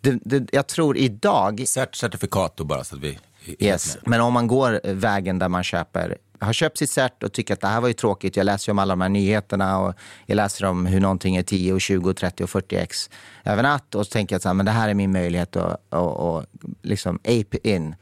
[0.00, 1.64] det, det, jag tror idag...
[1.66, 3.18] Cert, certifikat då bara så att vi...
[3.58, 7.54] Yes, men om man går vägen där man köper har köpt sitt cert och tycker
[7.54, 8.36] att det här var ju tråkigt.
[8.36, 9.94] Jag läser om alla de här nyheterna och
[10.26, 13.10] jag läser om hur någonting är 10, 20, 30 och 40 x
[13.44, 13.94] över natt.
[13.94, 16.46] Och så tänker jag att men det här är min möjlighet att, att, att
[16.82, 17.94] liksom ape in.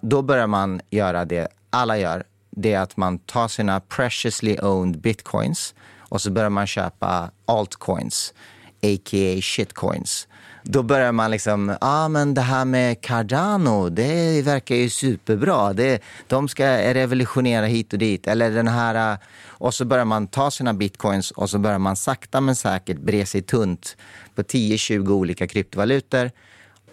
[0.00, 2.24] Då börjar man göra det alla gör.
[2.50, 5.74] Det är att man tar sina preciously owned bitcoins
[6.12, 8.34] och så börjar man köpa altcoins,
[8.82, 9.40] a.k.a.
[9.42, 10.28] shitcoins.
[10.62, 15.72] Då börjar man liksom, ja ah, men det här med Cardano, det verkar ju superbra.
[15.72, 18.26] Det, de ska revolutionera hit och dit.
[18.26, 22.40] Eller den här, och så börjar man ta sina bitcoins och så börjar man sakta
[22.40, 23.96] men säkert bre sig tunt
[24.34, 26.30] på 10-20 olika kryptovalutor.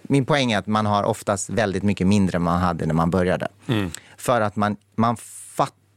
[0.01, 3.09] Min poäng är att man har oftast väldigt mycket mindre än man hade när man
[3.09, 3.47] började.
[3.67, 3.91] Mm.
[4.17, 5.17] För att man, man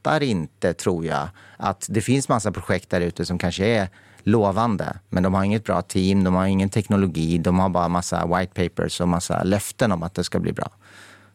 [0.02, 3.88] fattar inte, tror jag, att det finns massa projekt där ute som kanske är
[4.22, 4.98] lovande.
[5.10, 8.52] Men de har inget bra team, de har ingen teknologi, de har bara massa white
[8.54, 10.70] papers och massa löften om att det ska bli bra.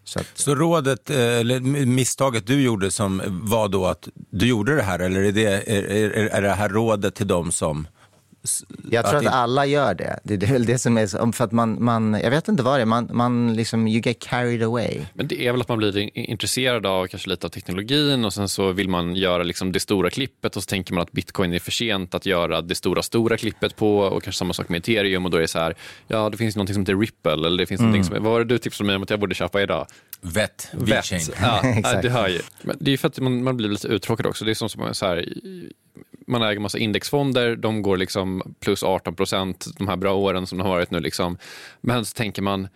[0.03, 0.27] Så, att...
[0.36, 4.99] så rådet, eh, eller misstaget du gjorde som var då att du gjorde det här,
[4.99, 7.88] eller är det, är, är, är det här rådet till dem som
[8.91, 10.19] jag tror att, alla gör det.
[10.23, 12.82] Det är väl det som är, för att man, man jag vet inte vad det
[12.82, 15.02] är, man, man liksom, you get carried away.
[15.13, 18.50] Men det är väl att man blir intresserad av kanske lite av teknologin och sen
[18.50, 21.60] så vill man göra liksom det stora klippet och så tänker man att bitcoin är
[21.60, 25.26] för sent att göra det stora, stora klippet på och kanske samma sak med ethereum
[25.26, 25.76] och då är det så här,
[26.08, 28.04] ja det finns något som heter ripple eller det finns mm.
[28.04, 29.88] som, vad var det du tipsade mig om att jag borde köpa idag?
[30.21, 31.12] Vett, Vett.
[31.41, 31.62] Ja,
[32.02, 32.39] det hör ju.
[32.62, 34.45] Men det är för att man, man blir lite uttråkad också.
[34.45, 35.26] Det är som, som så här,
[36.28, 40.58] man äger massa indexfonder, de går liksom plus 18 procent de här bra åren som
[40.58, 41.00] det har varit nu.
[41.00, 41.38] Liksom.
[41.82, 42.68] Men så tänker man,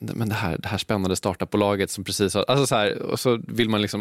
[0.00, 2.44] men det här, det här spännande startupbolaget som precis har...
[2.48, 4.00] Alltså så här, och så vill man liksom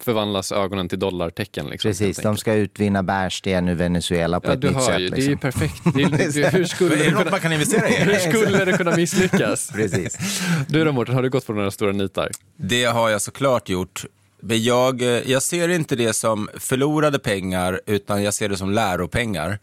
[0.00, 1.66] förvandlas ögonen till dollartecken.
[1.66, 5.00] Liksom, Precis, de ska utvinna bärsten ur Venezuela på Ja, ett du nytt hör sätt.
[5.00, 5.30] ju, det är liksom.
[5.32, 5.74] ju perfekt.
[5.94, 7.92] Det är, det, hur, skulle Är det det något kunna, man kan investera i?
[7.94, 9.70] hur skulle det kunna misslyckas?
[9.74, 10.40] Precis.
[10.68, 12.30] Du då Mårten, har du gått på några stora nitar?
[12.56, 14.04] Det har jag såklart gjort.
[14.48, 19.58] Jag, eh, jag ser inte det som förlorade pengar, utan jag ser det som läropengar.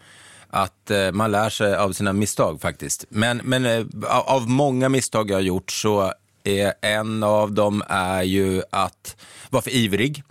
[0.50, 3.06] Att eh, man lär sig av sina misstag faktiskt.
[3.10, 6.13] Men, men eh, av- många misstag jag har gjort så
[6.44, 9.16] är en av dem är ju att
[9.50, 10.24] vara för ivrig.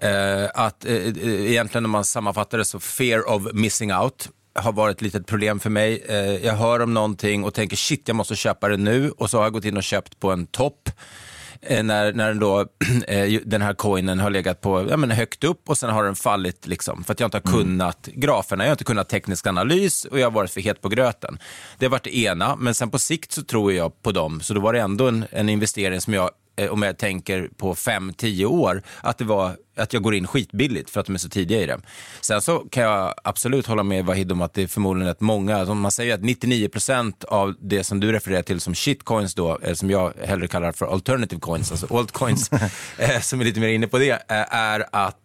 [0.00, 5.02] Eh, att egentligen om man sammanfattar det så fear of missing out har varit ett
[5.02, 6.04] litet problem för mig.
[6.44, 9.44] Jag hör om någonting och tänker shit jag måste köpa det nu och så har
[9.44, 10.90] jag gått in och köpt på en topp
[11.60, 12.60] när, när den, då,
[13.08, 16.16] eh, den här coinen har legat på ja, men högt upp och sen har den
[16.16, 20.04] fallit liksom, för att jag inte har kunnat graferna, jag har inte kunnat teknisk analys
[20.04, 21.38] och jag har varit för het på gröten.
[21.78, 24.54] Det har varit det ena, men sen på sikt så tror jag på dem, så
[24.54, 28.44] då var det ändå en, en investering som jag eh, om jag tänker på 5-10
[28.44, 31.62] år, att, det var, att jag går in skitbilligt för att de är så tidiga
[31.62, 31.80] i det.
[32.20, 35.56] Sen så kan jag absolut hålla med Vahid om att det är förmodligen att många,
[35.56, 39.74] alltså man säger att 99% av det som du refererar till som shitcoins då, eh,
[39.74, 42.50] som jag hellre kallar för alternative coins, alltså altcoins,
[42.98, 45.16] eh, som är lite mer inne på det, eh, är att,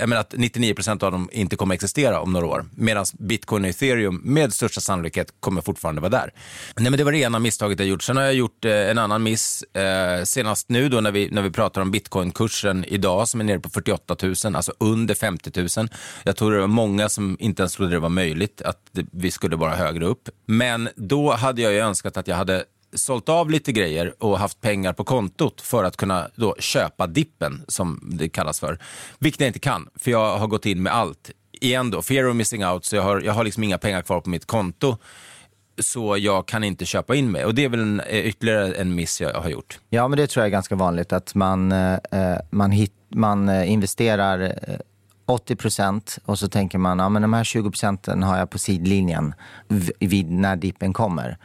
[0.00, 2.64] jag menar att 99% av dem inte kommer existera om några år.
[2.74, 6.32] Medan bitcoin och ethereum med största sannolikhet kommer fortfarande vara där.
[6.76, 8.02] Nej, men det var det ena misstaget jag gjort.
[8.02, 9.64] Sen har jag gjort en annan miss,
[10.24, 13.70] senast nu då när vi, när vi pratar om bitcoinkursen idag som är nere på
[13.78, 15.88] 48 000, alltså under 50 000.
[16.24, 19.30] Jag tror det var många som inte ens trodde det var möjligt att det, vi
[19.30, 20.28] skulle vara högre upp.
[20.46, 24.60] Men då hade jag ju önskat att jag hade sålt av lite grejer och haft
[24.60, 28.78] pengar på kontot för att kunna då köpa dippen, som det kallas för.
[29.18, 31.30] Vilket jag inte kan, för jag har gått in med allt.
[31.60, 34.20] Igen då, fear of missing out, så jag har, jag har liksom inga pengar kvar
[34.20, 34.96] på mitt konto.
[35.78, 37.44] Så jag kan inte köpa in mig.
[37.44, 39.78] Och det är väl en, eh, ytterligare en miss jag har gjort.
[39.90, 43.64] Ja, men det tror jag är ganska vanligt att man, eh, eh, man, hit, man
[43.64, 44.78] investerar eh,
[45.26, 48.58] 80 procent och så tänker man ja, men de här 20 procenten har jag på
[48.58, 49.34] sidlinjen
[49.98, 51.38] vid när dippen kommer.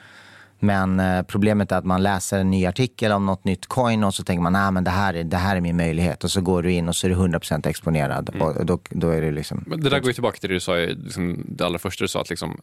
[0.64, 4.14] Men eh, problemet är att man läser en ny artikel om något nytt coin och
[4.14, 6.24] så tänker man att men det, här är, det här är min möjlighet.
[6.24, 8.30] Och så går du in och så är du 100 procent exponerad.
[8.40, 9.64] Och då, då är det liksom...
[9.68, 12.08] Men det där går ju tillbaka till det du sa, liksom, det allra första du
[12.08, 12.60] sa, att liksom,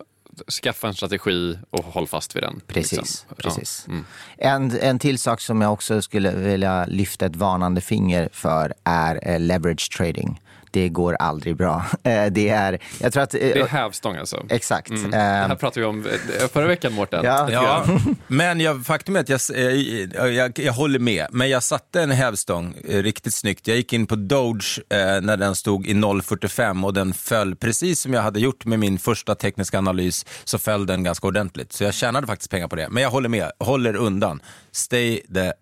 [0.63, 2.61] skaffa en strategi och håll fast vid den.
[2.67, 2.99] Precis.
[2.99, 3.29] liksom.
[3.29, 3.35] Ja.
[3.43, 3.87] precis.
[3.89, 4.05] Mm.
[4.39, 9.29] En, en till sak som jag också skulle vilja lyfta ett varnande finger för är
[9.29, 10.41] eh, leverage trading.
[10.71, 11.85] Det går aldrig bra.
[12.03, 13.35] Eh, det är, jag tror att...
[13.35, 14.47] eh, Det är hävstång alltså.
[14.49, 14.91] Exakt.
[14.91, 15.05] Mm.
[15.05, 16.07] Eh, Det här pratade vi om
[16.53, 17.25] förra veckan Mårten.
[17.25, 17.49] Ja.
[17.53, 17.85] Ja,
[18.27, 21.27] men jag, faktum är att jag, eh, jag, jag håller med.
[21.31, 23.69] Men jag satte en hävstång riktigt snyggt.
[23.69, 24.81] Jag gick in på Doge
[25.23, 28.99] när den stod i 0,45 och den föll precis som jag hade gjort med min
[28.99, 31.73] första tekniska analys så föll den ganska ordentligt.
[31.73, 32.89] Så jag tjänade faktiskt pengar på det.
[32.89, 34.41] Men jag håller med, håller undan.
[34.73, 35.53] Stay the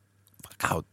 [0.48, 0.86] fuck out.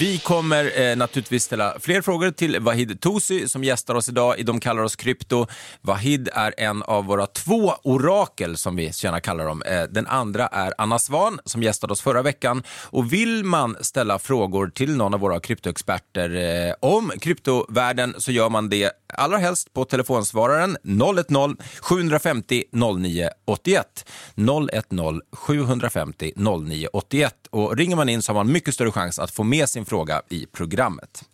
[0.00, 4.42] Vi kommer eh, naturligtvis ställa fler frågor till Vahid Tosi som gästar oss idag i
[4.42, 5.46] De kallar oss krypto.
[5.80, 9.62] Vahid är en av våra två orakel som vi så gärna kallar dem.
[9.62, 12.62] Eh, den andra är Anna Svan som gästade oss förra veckan.
[12.84, 16.36] Och vill man ställa frågor till någon av våra kryptoexperter
[16.68, 24.06] eh, om kryptovärlden så gör man det allra helst på telefonsvararen 010-750 0981.
[24.36, 27.34] 010 750 0981.
[27.50, 30.22] Och ringer man in så har man mycket större chans att få med sin fråga
[30.28, 31.24] i programmet.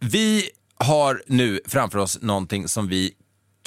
[0.00, 3.14] Vi har nu framför oss någonting som vi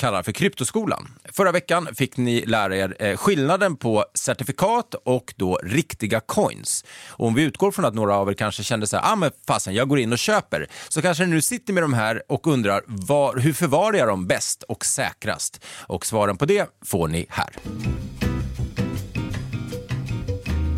[0.02, 1.08] kallar för Kryptoskolan.
[1.34, 6.86] Förra veckan fick ni lära er eh, skillnaden på certifikat och då riktiga coins.
[7.08, 9.32] Och om vi utgår från att några av er kanske kände så här, ah men
[9.48, 12.48] fasen, jag går in och köper, så kanske ni nu sitter med de här och
[12.48, 15.66] undrar var, hur förvarar jag dem bäst och säkrast?
[15.88, 17.50] Och svaren på det får ni här.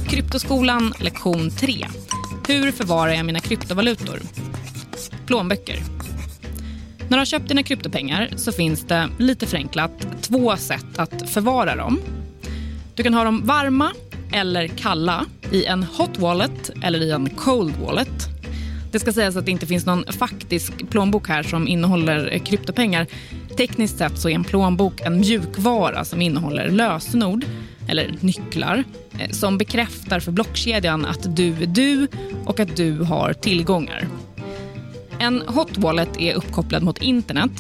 [0.10, 1.88] Kryptoskolan lektion 3.
[2.48, 4.20] Hur förvarar jag mina kryptovalutor?
[5.26, 6.03] Plånböcker.
[7.10, 11.76] När du har köpt dina kryptopengar så finns det, lite förenklat, två sätt att förvara
[11.76, 12.00] dem.
[12.96, 13.92] Du kan ha dem varma
[14.32, 18.28] eller kalla i en hot wallet eller i en cold wallet.
[18.92, 23.08] Det ska sägas att det inte finns någon faktisk plånbok här som innehåller kryptopengar.
[23.58, 27.46] Tekniskt sett så är en plånbok en mjukvara som innehåller lösenord,
[27.88, 28.84] eller nycklar,
[29.20, 32.08] eh, som bekräftar för blockkedjan att du är du
[32.46, 34.08] och att du har tillgångar.
[35.20, 37.52] En hot wallet är uppkopplad mot internet.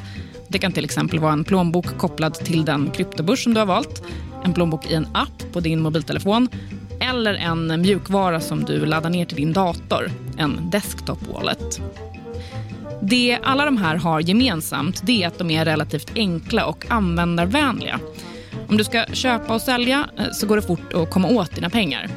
[0.48, 4.04] Det kan till exempel vara en plånbok kopplad till den kryptobörs som du har valt,
[4.44, 6.50] en plånbok i en app på din mobiltelefon
[7.00, 11.82] eller en mjukvara som du laddar ner till din dator, en desktop wallet.
[13.02, 18.00] Det alla de här har gemensamt det är att de är relativt enkla och användarvänliga.
[18.68, 21.70] Om du ska köpa och sälja eh, så går det fort att komma åt dina
[21.70, 22.10] pengar.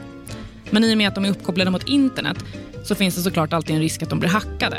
[0.70, 2.44] Men i och med att de är uppkopplade mot internet
[2.84, 4.76] så finns det såklart alltid en risk att de blir hackade.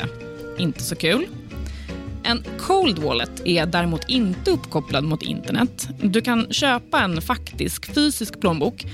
[0.58, 1.26] Inte så kul.
[2.22, 5.88] En cold wallet är däremot inte uppkopplad mot internet.
[6.02, 8.86] Du kan köpa en faktisk fysisk plånbok.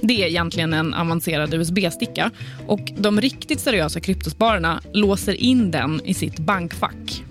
[0.00, 2.30] Det är egentligen en avancerad USB-sticka
[2.66, 7.24] och de riktigt seriösa kryptospararna låser in den i sitt bankfack.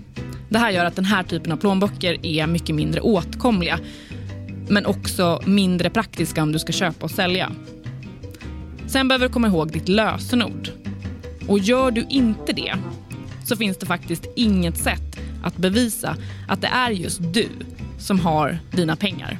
[0.48, 3.78] Det här gör att den här typen av plånböcker är mycket mindre åtkomliga
[4.68, 7.52] men också mindre praktiska om du ska köpa och sälja.
[8.86, 10.68] Sen behöver du komma ihåg ditt lösenord.
[11.48, 12.74] Och gör du inte det
[13.46, 16.16] så finns det faktiskt inget sätt att bevisa
[16.48, 17.48] att det är just du
[17.98, 19.38] som har dina pengar.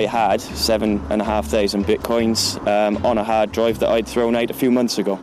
[0.00, 4.06] I had seven and a half thousand bitcoins um, on a hard drive that I'd
[4.06, 5.18] thrown out a few months ago.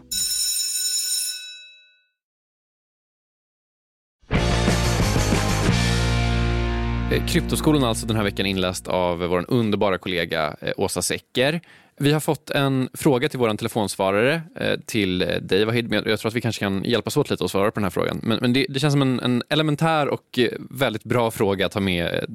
[7.12, 11.62] Eh, Kryptoskolan alltså den här veckan inläst av vår underbara kollega eh, Åsa Secker.
[12.04, 15.94] Vi har fått en fråga till vår telefonsvarare eh, till eh, dig Wahid.
[15.94, 18.20] Jag tror att vi kanske kan hjälpas åt lite att svara på den här frågan.
[18.24, 21.74] Men, men det, det, känns som en, en, elementär och eh, väldigt bra fråga att
[21.74, 22.26] ha med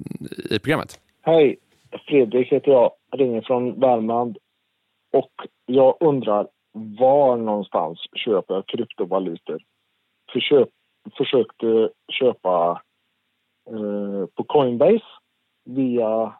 [0.50, 1.00] i programmet.
[1.22, 1.57] Hej,
[2.09, 4.38] Fredrik heter jag, ringer från Värmland
[5.12, 5.33] och
[5.66, 9.62] jag undrar var någonstans köper jag kryptovalutor?
[10.33, 10.68] Försök,
[11.16, 12.83] försökte köpa
[13.70, 15.05] eh, på Coinbase
[15.64, 16.35] via...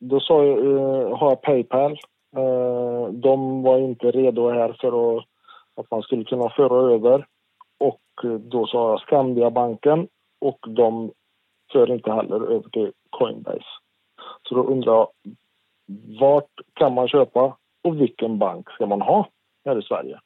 [0.00, 1.98] Då sa jag, eh, har jag Paypal.
[2.36, 5.18] Eh, de var inte redo här för
[5.76, 7.26] att, man skulle kunna föra över.
[7.78, 8.00] Och
[8.40, 10.08] då sa jag Skandiabanken
[10.40, 11.12] och de
[11.72, 13.64] för inte heller över till Coinbase.
[14.42, 15.08] Så då undrar jag,
[16.20, 19.28] vart kan man köpa och vilken bank ska man ha
[19.64, 20.20] här i Sverige?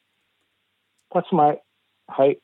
[1.09, 1.61] Tack så mycket.
[2.07, 2.39] Hej!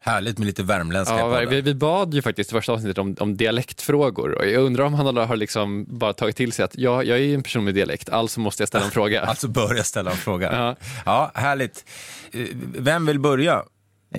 [0.00, 3.36] Härligt med lite värmländska ja, vi, vi, bad ju faktiskt i första avsnittet om, om
[3.36, 7.18] dialektfrågor och jag undrar om han har liksom bara tagit till sig att ja, jag
[7.18, 9.20] är en person med dialekt, alltså måste jag ställa en fråga.
[9.24, 10.52] alltså bör jag ställa en fråga.
[10.52, 10.76] ja.
[11.04, 11.84] ja, härligt.
[12.78, 13.62] Vem vill börja?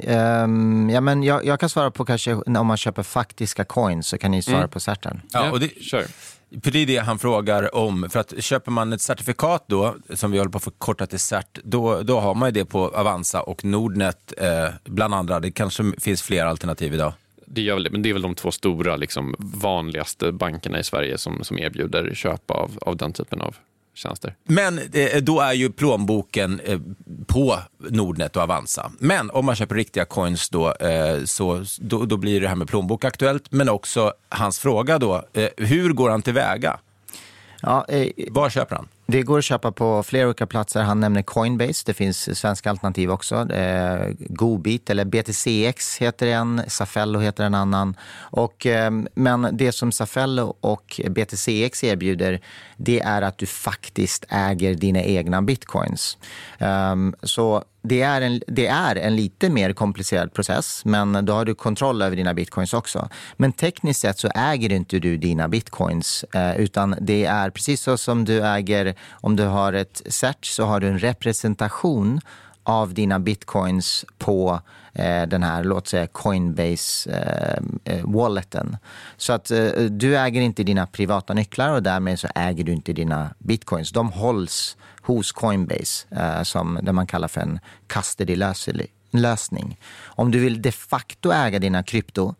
[0.03, 4.17] Um, ja, men jag, jag, kan svara på kanske om man köper faktiska coins så
[4.17, 4.69] kan ni svara mm.
[4.69, 5.21] på certen.
[5.33, 6.05] Ja, och det, sure.
[6.63, 8.09] För det är det han frågar om.
[8.09, 11.59] För att köper man ett certifikat då, som vi håller på att förkorta till CERT,
[11.63, 15.39] då, då har man ju det på Avanza och Nordnet eh, bland andra.
[15.39, 17.13] Det kanske finns fler alternativ idag.
[17.45, 21.17] Det, gör väl, men det är väl de två stora liksom, vanligaste bankerna i Sverige
[21.17, 23.55] som, som erbjuder köp av, av den typen av
[23.97, 24.35] tjänster.
[24.43, 26.79] Men eh, då är ju plånboken eh,
[27.27, 28.91] på Nordnet och Avanza.
[28.99, 32.67] Men om man köper riktiga coins då, eh, så, då, då, blir det här med
[32.67, 33.51] plånbok aktuellt.
[33.51, 36.79] Men också hans fråga då, eh, hur går han tillväga?
[37.61, 38.87] Ja, eh, Var köper han?
[39.09, 40.81] Det går att köpa på flera olika platser.
[40.81, 41.83] Han nämner Coinbase.
[41.85, 43.51] Det finns svenska alternativ också.
[43.53, 46.61] Eh, Gobit eller BTCX heter en.
[46.67, 47.95] Safello heter en annan.
[48.19, 52.41] Och, eh, men det som Safello och BTCX erbjuder
[52.77, 56.17] det är att du faktiskt äger dina egna bitcoins.
[56.59, 61.45] Um, så det är, en, det är en lite mer komplicerad process, men då har
[61.45, 63.09] du kontroll över dina bitcoins också.
[63.37, 67.97] Men tekniskt sett så äger inte du dina bitcoins, eh, utan det är precis så
[67.97, 72.21] som du äger, om du har ett cert så har du en representation
[72.63, 74.61] av dina bitcoins på
[74.97, 78.67] Eh, den här, låt säga Coinbase-walleten.
[78.67, 78.79] Eh, eh
[79.17, 82.93] så att eh, du äger inte dina privata nycklar och därmed så äger du inte
[82.93, 83.91] dina bitcoins.
[83.91, 89.79] De hålls hos Coinbase, eh, som det man kallar för en custody-lösning.
[90.05, 92.35] Om du vill de facto äga dina krypto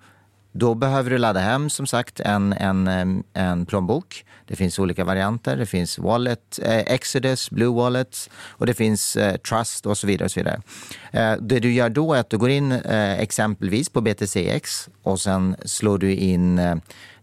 [0.58, 4.26] då behöver du ladda hem som sagt en, en, en plånbok.
[4.48, 5.58] Det finns olika varianter.
[5.58, 10.26] Det finns Wallet, eh, Exodus, Blue Wallet och det finns eh, Trust och så vidare.
[10.26, 10.62] Och så vidare.
[11.12, 15.20] Eh, det du gör då är att du går in eh, exempelvis på BTCX och
[15.20, 16.76] sen slår du in eh,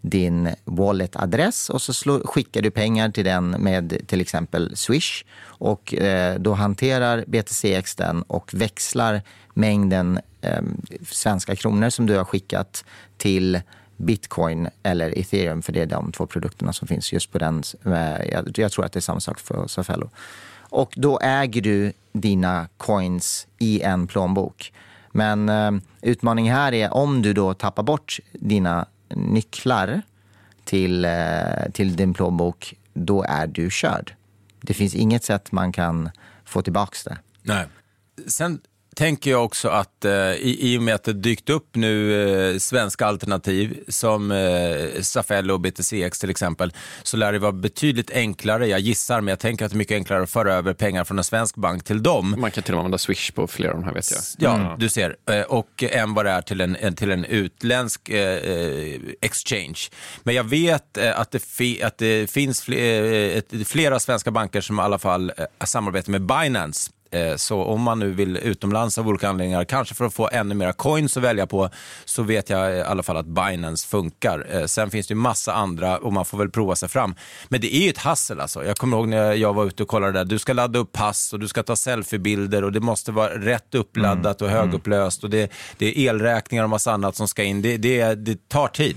[0.04, 5.24] din wallet-adress och så slår, skickar du pengar till den med till exempel Swish.
[5.42, 9.22] Och eh, då hanterar BTCX den och växlar
[9.54, 10.62] mängden eh,
[11.10, 12.84] svenska kronor som du har skickat
[13.16, 13.60] till
[13.96, 17.62] bitcoin eller ethereum, för det är de två produkterna som finns just på den.
[17.84, 20.10] Eh, jag, jag tror att det är samma sak för Safello.
[20.70, 24.72] Och då äger du dina coins i en plånbok.
[25.10, 25.70] Men eh,
[26.02, 28.86] utmaningen här är om du då tappar bort dina
[29.16, 30.03] nycklar
[30.64, 34.14] till, eh, till din plånbok, då är du körd.
[34.61, 36.11] Det finns inget sätt man kan
[36.44, 37.18] få tillbaka det.
[37.42, 37.66] Nej.
[38.27, 38.61] Sen
[38.94, 42.59] tänker jag också att eh, i, i och med att det dykt upp nu eh,
[42.59, 48.66] svenska alternativ som eh, Safello och BTCX till exempel, så lär det vara betydligt enklare,
[48.66, 51.18] jag gissar, men jag tänker att det är mycket enklare att föra över pengar från
[51.18, 52.35] en svensk bank till dem.
[52.38, 54.20] Man kan till och med använda Swish på flera av de här vet jag.
[54.38, 54.78] Ja, mm.
[54.78, 55.16] du ser.
[55.30, 59.78] Eh, och än vad det är till en, till en utländsk eh, eh, exchange.
[60.22, 64.79] Men jag vet eh, att, det fi, att det finns fler, flera svenska banker som
[64.79, 65.33] i alla fall
[65.64, 66.90] samarbetar med Binance
[67.37, 70.73] så om man nu vill utomlands av olika anledningar, kanske för att få ännu mera
[70.73, 71.71] coins att välja på,
[72.05, 74.46] så vet jag i alla fall att Binance funkar.
[74.50, 77.15] Eh, sen finns det ju massa andra och man får väl prova sig fram.
[77.48, 78.65] Men det är ju ett hassel alltså.
[78.65, 81.33] Jag kommer ihåg när jag var ute och kollade där, du ska ladda upp pass
[81.33, 84.61] och du ska ta selfiebilder och det måste vara rätt uppladdat och mm.
[84.61, 87.63] högupplöst och det, det är elräkningar och massa annat som ska in.
[87.63, 88.96] Det, det, det tar tid.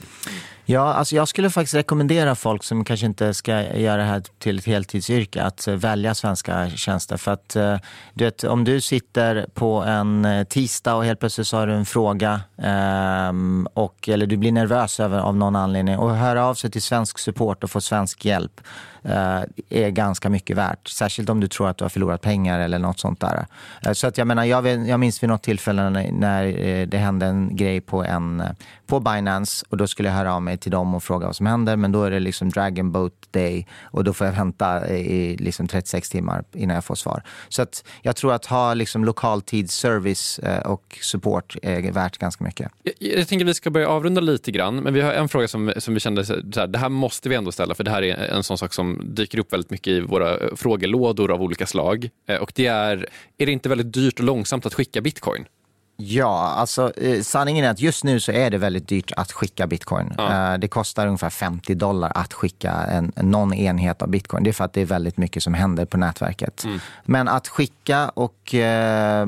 [0.70, 4.58] Ja, alltså jag skulle faktiskt rekommendera folk som kanske inte ska göra det här till
[4.58, 7.18] ett heltidsyrke att eh, välja svenska tjänster.
[7.18, 7.78] För att eh,
[8.14, 11.74] du vet, om du sitter på en eh, tisdag och helt plötsligt så har du
[11.74, 16.54] en fråga ehm, och, eller du blir nervös över, av någon anledning och hör av
[16.54, 18.62] sig till svensk support och får svensk hjälp
[19.04, 20.88] Eh, är ganska mycket värt.
[20.88, 23.46] Särskilt om du tror att du har förlorat pengar eller något sånt där.
[23.86, 27.26] Eh, så att jag menar, jag, jag minns vid något tillfälle när, eh, det hände
[27.26, 28.44] en grej på, en,
[28.88, 31.46] på Binance och då skulle jag höra av mig till dem och fråga vad som
[31.46, 31.76] händer.
[31.76, 35.68] Men då är det liksom Dragon Boat Day och då får jag vänta i liksom
[35.68, 37.24] 36 timmar innan jag får svar.
[37.50, 42.72] Så att jag tror att ha liksom lokaltidsservice eh, och support är värt ganska mycket.
[42.84, 45.48] Jag, jag tänker att vi ska börja avrunda lite grann, men vi har en fråga
[45.48, 48.04] som, som vi kände, så här, det här måste vi ändå ställa, för det här
[48.04, 51.42] är en sån sak som som dyker upp väldigt mycket i våra eh, frågelådor av
[51.42, 52.10] olika slag.
[52.28, 53.06] Eh, och det är,
[53.38, 55.46] är det inte väldigt dyrt och långsamt att skicka bitcoin?
[56.00, 59.68] Ja, alltså eh, sanningen är att just nu så är det väldigt dyrt att skicka
[59.68, 60.14] bitcoin.
[60.18, 60.54] Ja.
[60.54, 64.44] Eh, det kostar ungefär 50 dollar att skicka en, någon enhet av bitcoin.
[64.44, 66.64] Det är för att det är väldigt mycket som händer på nätverket.
[66.64, 66.80] Mm.
[67.06, 69.28] Men att skicka och, eh,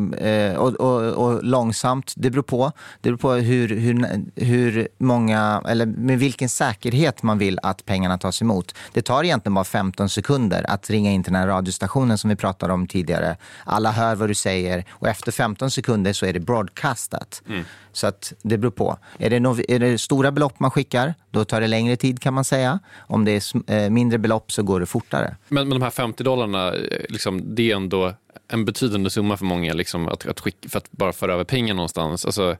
[0.58, 2.72] och, och, och, långsamt, det beror på.
[3.02, 8.18] Det beror på hur, hur, hur många, eller med vilken säkerhet man vill att pengarna
[8.18, 8.76] tas emot.
[8.94, 12.36] Det tar egentligen bara 15 sekunder att ringa in till den här radiostationen som vi
[12.36, 13.38] pratade om tidigare.
[13.64, 17.42] Alla hör vad du säger och efter 15 sekunder så är det bra broadcastat.
[17.48, 17.66] Mm.
[17.92, 18.98] Så att det beror på.
[19.18, 22.34] Är det, no är det stora belopp man skickar, då tar det längre tid kan
[22.34, 22.80] man säga.
[22.98, 25.36] Om det är eh, mindre belopp så går det fortare.
[25.48, 28.14] Men, men de här 50 dollarna, eh, liksom, det är ändå
[28.48, 31.74] en betydande summa för många liksom, att, att skicka, för att bara föra över pengar
[31.74, 32.26] någonstans.
[32.26, 32.58] Alltså,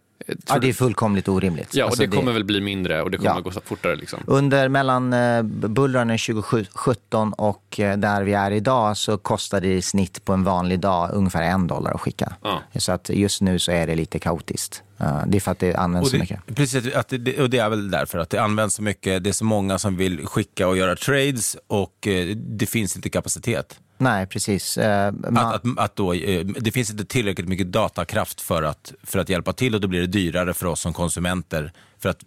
[0.48, 1.76] Ja, det är fullkomligt orimligt.
[1.76, 2.34] Ja, och alltså det kommer det...
[2.34, 3.40] väl bli mindre och det kommer ja.
[3.40, 3.96] gå fortare.
[3.96, 4.20] Liksom.
[4.28, 9.82] Under mellan eh, bullrarna 2017 och eh, där vi är idag så kostar det i
[9.82, 12.34] snitt på en vanlig dag ungefär en dollar att skicka.
[12.44, 12.62] Ja.
[12.76, 14.84] Så att just nu så är det lite kaotiskt.
[15.02, 16.56] Uh, det är för att det används det, så mycket.
[16.56, 19.24] Precis, att det, och det är väl därför att det används så mycket.
[19.24, 23.10] Det är så många som vill skicka och göra trades och uh, det finns inte
[23.10, 23.80] kapacitet.
[24.02, 24.78] Nej, precis.
[24.78, 25.38] Uh, man...
[25.38, 26.14] att, att, att då,
[26.60, 30.02] det finns inte tillräckligt mycket datakraft för att, för att hjälpa till och då blir
[30.02, 32.24] det dyrare för oss som konsumenter för att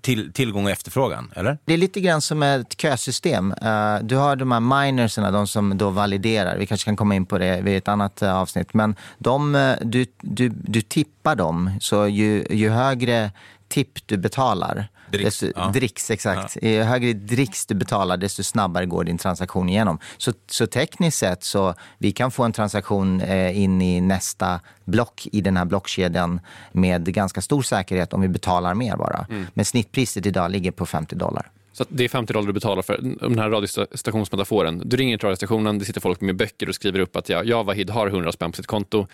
[0.00, 1.58] till, tillgång och efterfrågan, eller?
[1.64, 3.52] Det är lite grann som ett kösystem.
[3.52, 6.58] Uh, du har de här minerserna, de som då validerar.
[6.58, 8.74] Vi kanske kan komma in på det vid ett annat uh, avsnitt.
[8.74, 13.30] Men de, uh, du, du, du tippar dem, så ju, ju högre
[13.68, 15.70] tipp du betalar, Dricks, desto, ja.
[15.74, 16.56] dricks exakt.
[16.62, 16.68] Ja.
[16.68, 19.98] Ju högre dricks du betalar, desto snabbare går din transaktion igenom.
[20.16, 25.26] Så, så tekniskt sett så vi kan få en transaktion eh, in i nästa block
[25.32, 26.40] i den här blockkedjan
[26.72, 29.26] med ganska stor säkerhet om vi betalar mer bara.
[29.30, 29.46] Mm.
[29.54, 31.50] Men snittpriset idag ligger på 50 dollar.
[31.76, 34.82] Så det är 50 dollar du betalar för den här radiostationsmetaforen.
[34.84, 37.64] Du ringer till radiostationen, det sitter folk med böcker och skriver upp att jag, jag
[37.64, 39.06] Vahid har 100 spänn på sitt konto.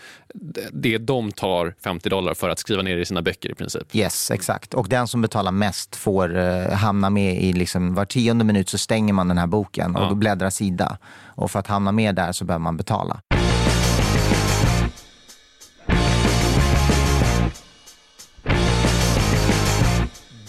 [0.72, 3.94] Det de tar 50 dollar för att skriva ner i sina böcker i princip.
[3.94, 4.74] Yes, exakt.
[4.74, 8.78] Och den som betalar mest får uh, hamna med i, liksom, var tionde minut så
[8.78, 10.14] stänger man den här boken och ja.
[10.14, 10.98] bläddrar sida.
[11.24, 13.20] Och för att hamna med där så behöver man betala.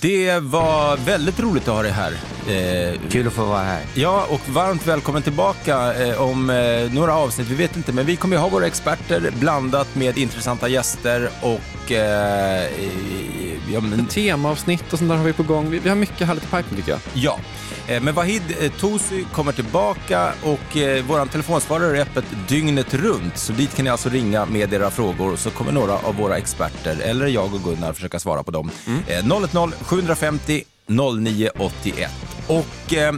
[0.01, 2.11] Det var väldigt roligt att ha dig här.
[2.47, 3.81] Eh, Kul att få vara här.
[3.93, 7.47] Ja, och varmt välkommen tillbaka eh, om eh, några avsnitt.
[7.47, 11.91] Vi vet inte, men vi kommer ju ha våra experter blandat med intressanta gäster och...
[11.91, 12.69] Eh,
[13.73, 14.05] ja, men...
[14.05, 15.69] Temaavsnitt och sånt där har vi på gång.
[15.69, 16.99] Vi, vi har mycket härligt i pipen tycker jag.
[17.13, 17.39] Ja.
[17.91, 23.37] Eh, men Wahid eh, Tosi kommer tillbaka och eh, vår telefonsvarare är öppet dygnet runt.
[23.37, 26.97] Så dit kan ni alltså ringa med era frågor så kommer några av våra experter,
[27.01, 28.71] eller jag och Gunnar, försöka svara på dem.
[28.87, 29.29] Mm.
[29.47, 32.30] 010 750 0981.
[32.51, 33.13] Och eh,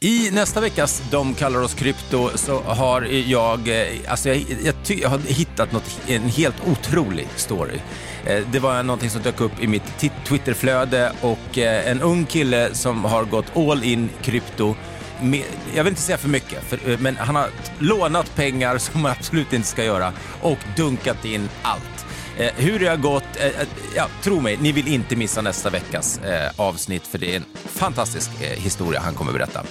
[0.00, 5.08] i nästa veckas De kallar oss krypto så har jag, eh, alltså jag, jag, jag,
[5.08, 7.78] har hittat något, en helt otrolig story.
[8.26, 12.74] Eh, det var någonting som dök upp i mitt Twitterflöde och eh, en ung kille
[12.74, 14.74] som har gått all in krypto
[15.22, 19.02] med, jag vill inte säga för mycket, för, eh, men han har lånat pengar som
[19.02, 21.93] man absolut inte ska göra och dunkat in allt.
[22.38, 25.70] Eh, hur det har gått, eh, eh, ja, tro mig, ni vill inte missa nästa
[25.70, 29.62] veckas eh, avsnitt för det är en fantastisk eh, historia han kommer berätta.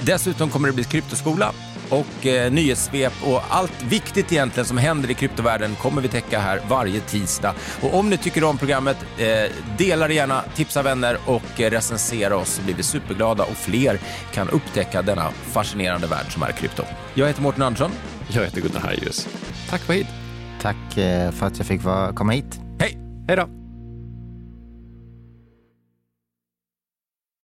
[0.00, 1.52] Dessutom kommer det bli kryptoskola
[1.88, 6.60] och eh, nyhetssvep och allt viktigt egentligen som händer i kryptovärlden kommer vi täcka här
[6.68, 7.54] varje tisdag.
[7.82, 12.36] Och om ni tycker om programmet, eh, dela det gärna, tipsa vänner och eh, recensera
[12.36, 13.98] oss så blir vi superglada och fler
[14.32, 16.82] kan upptäcka denna fascinerande värld som är krypto.
[17.14, 17.90] Jag heter Mårten Andersson.
[18.28, 19.28] Jag heter Gunnar Harjus.
[19.70, 20.23] Tack för hit.
[20.64, 21.80] Tack eh, för att jag fick
[22.14, 22.60] komma hit.
[22.78, 22.98] Hej!
[23.28, 23.63] Hej då.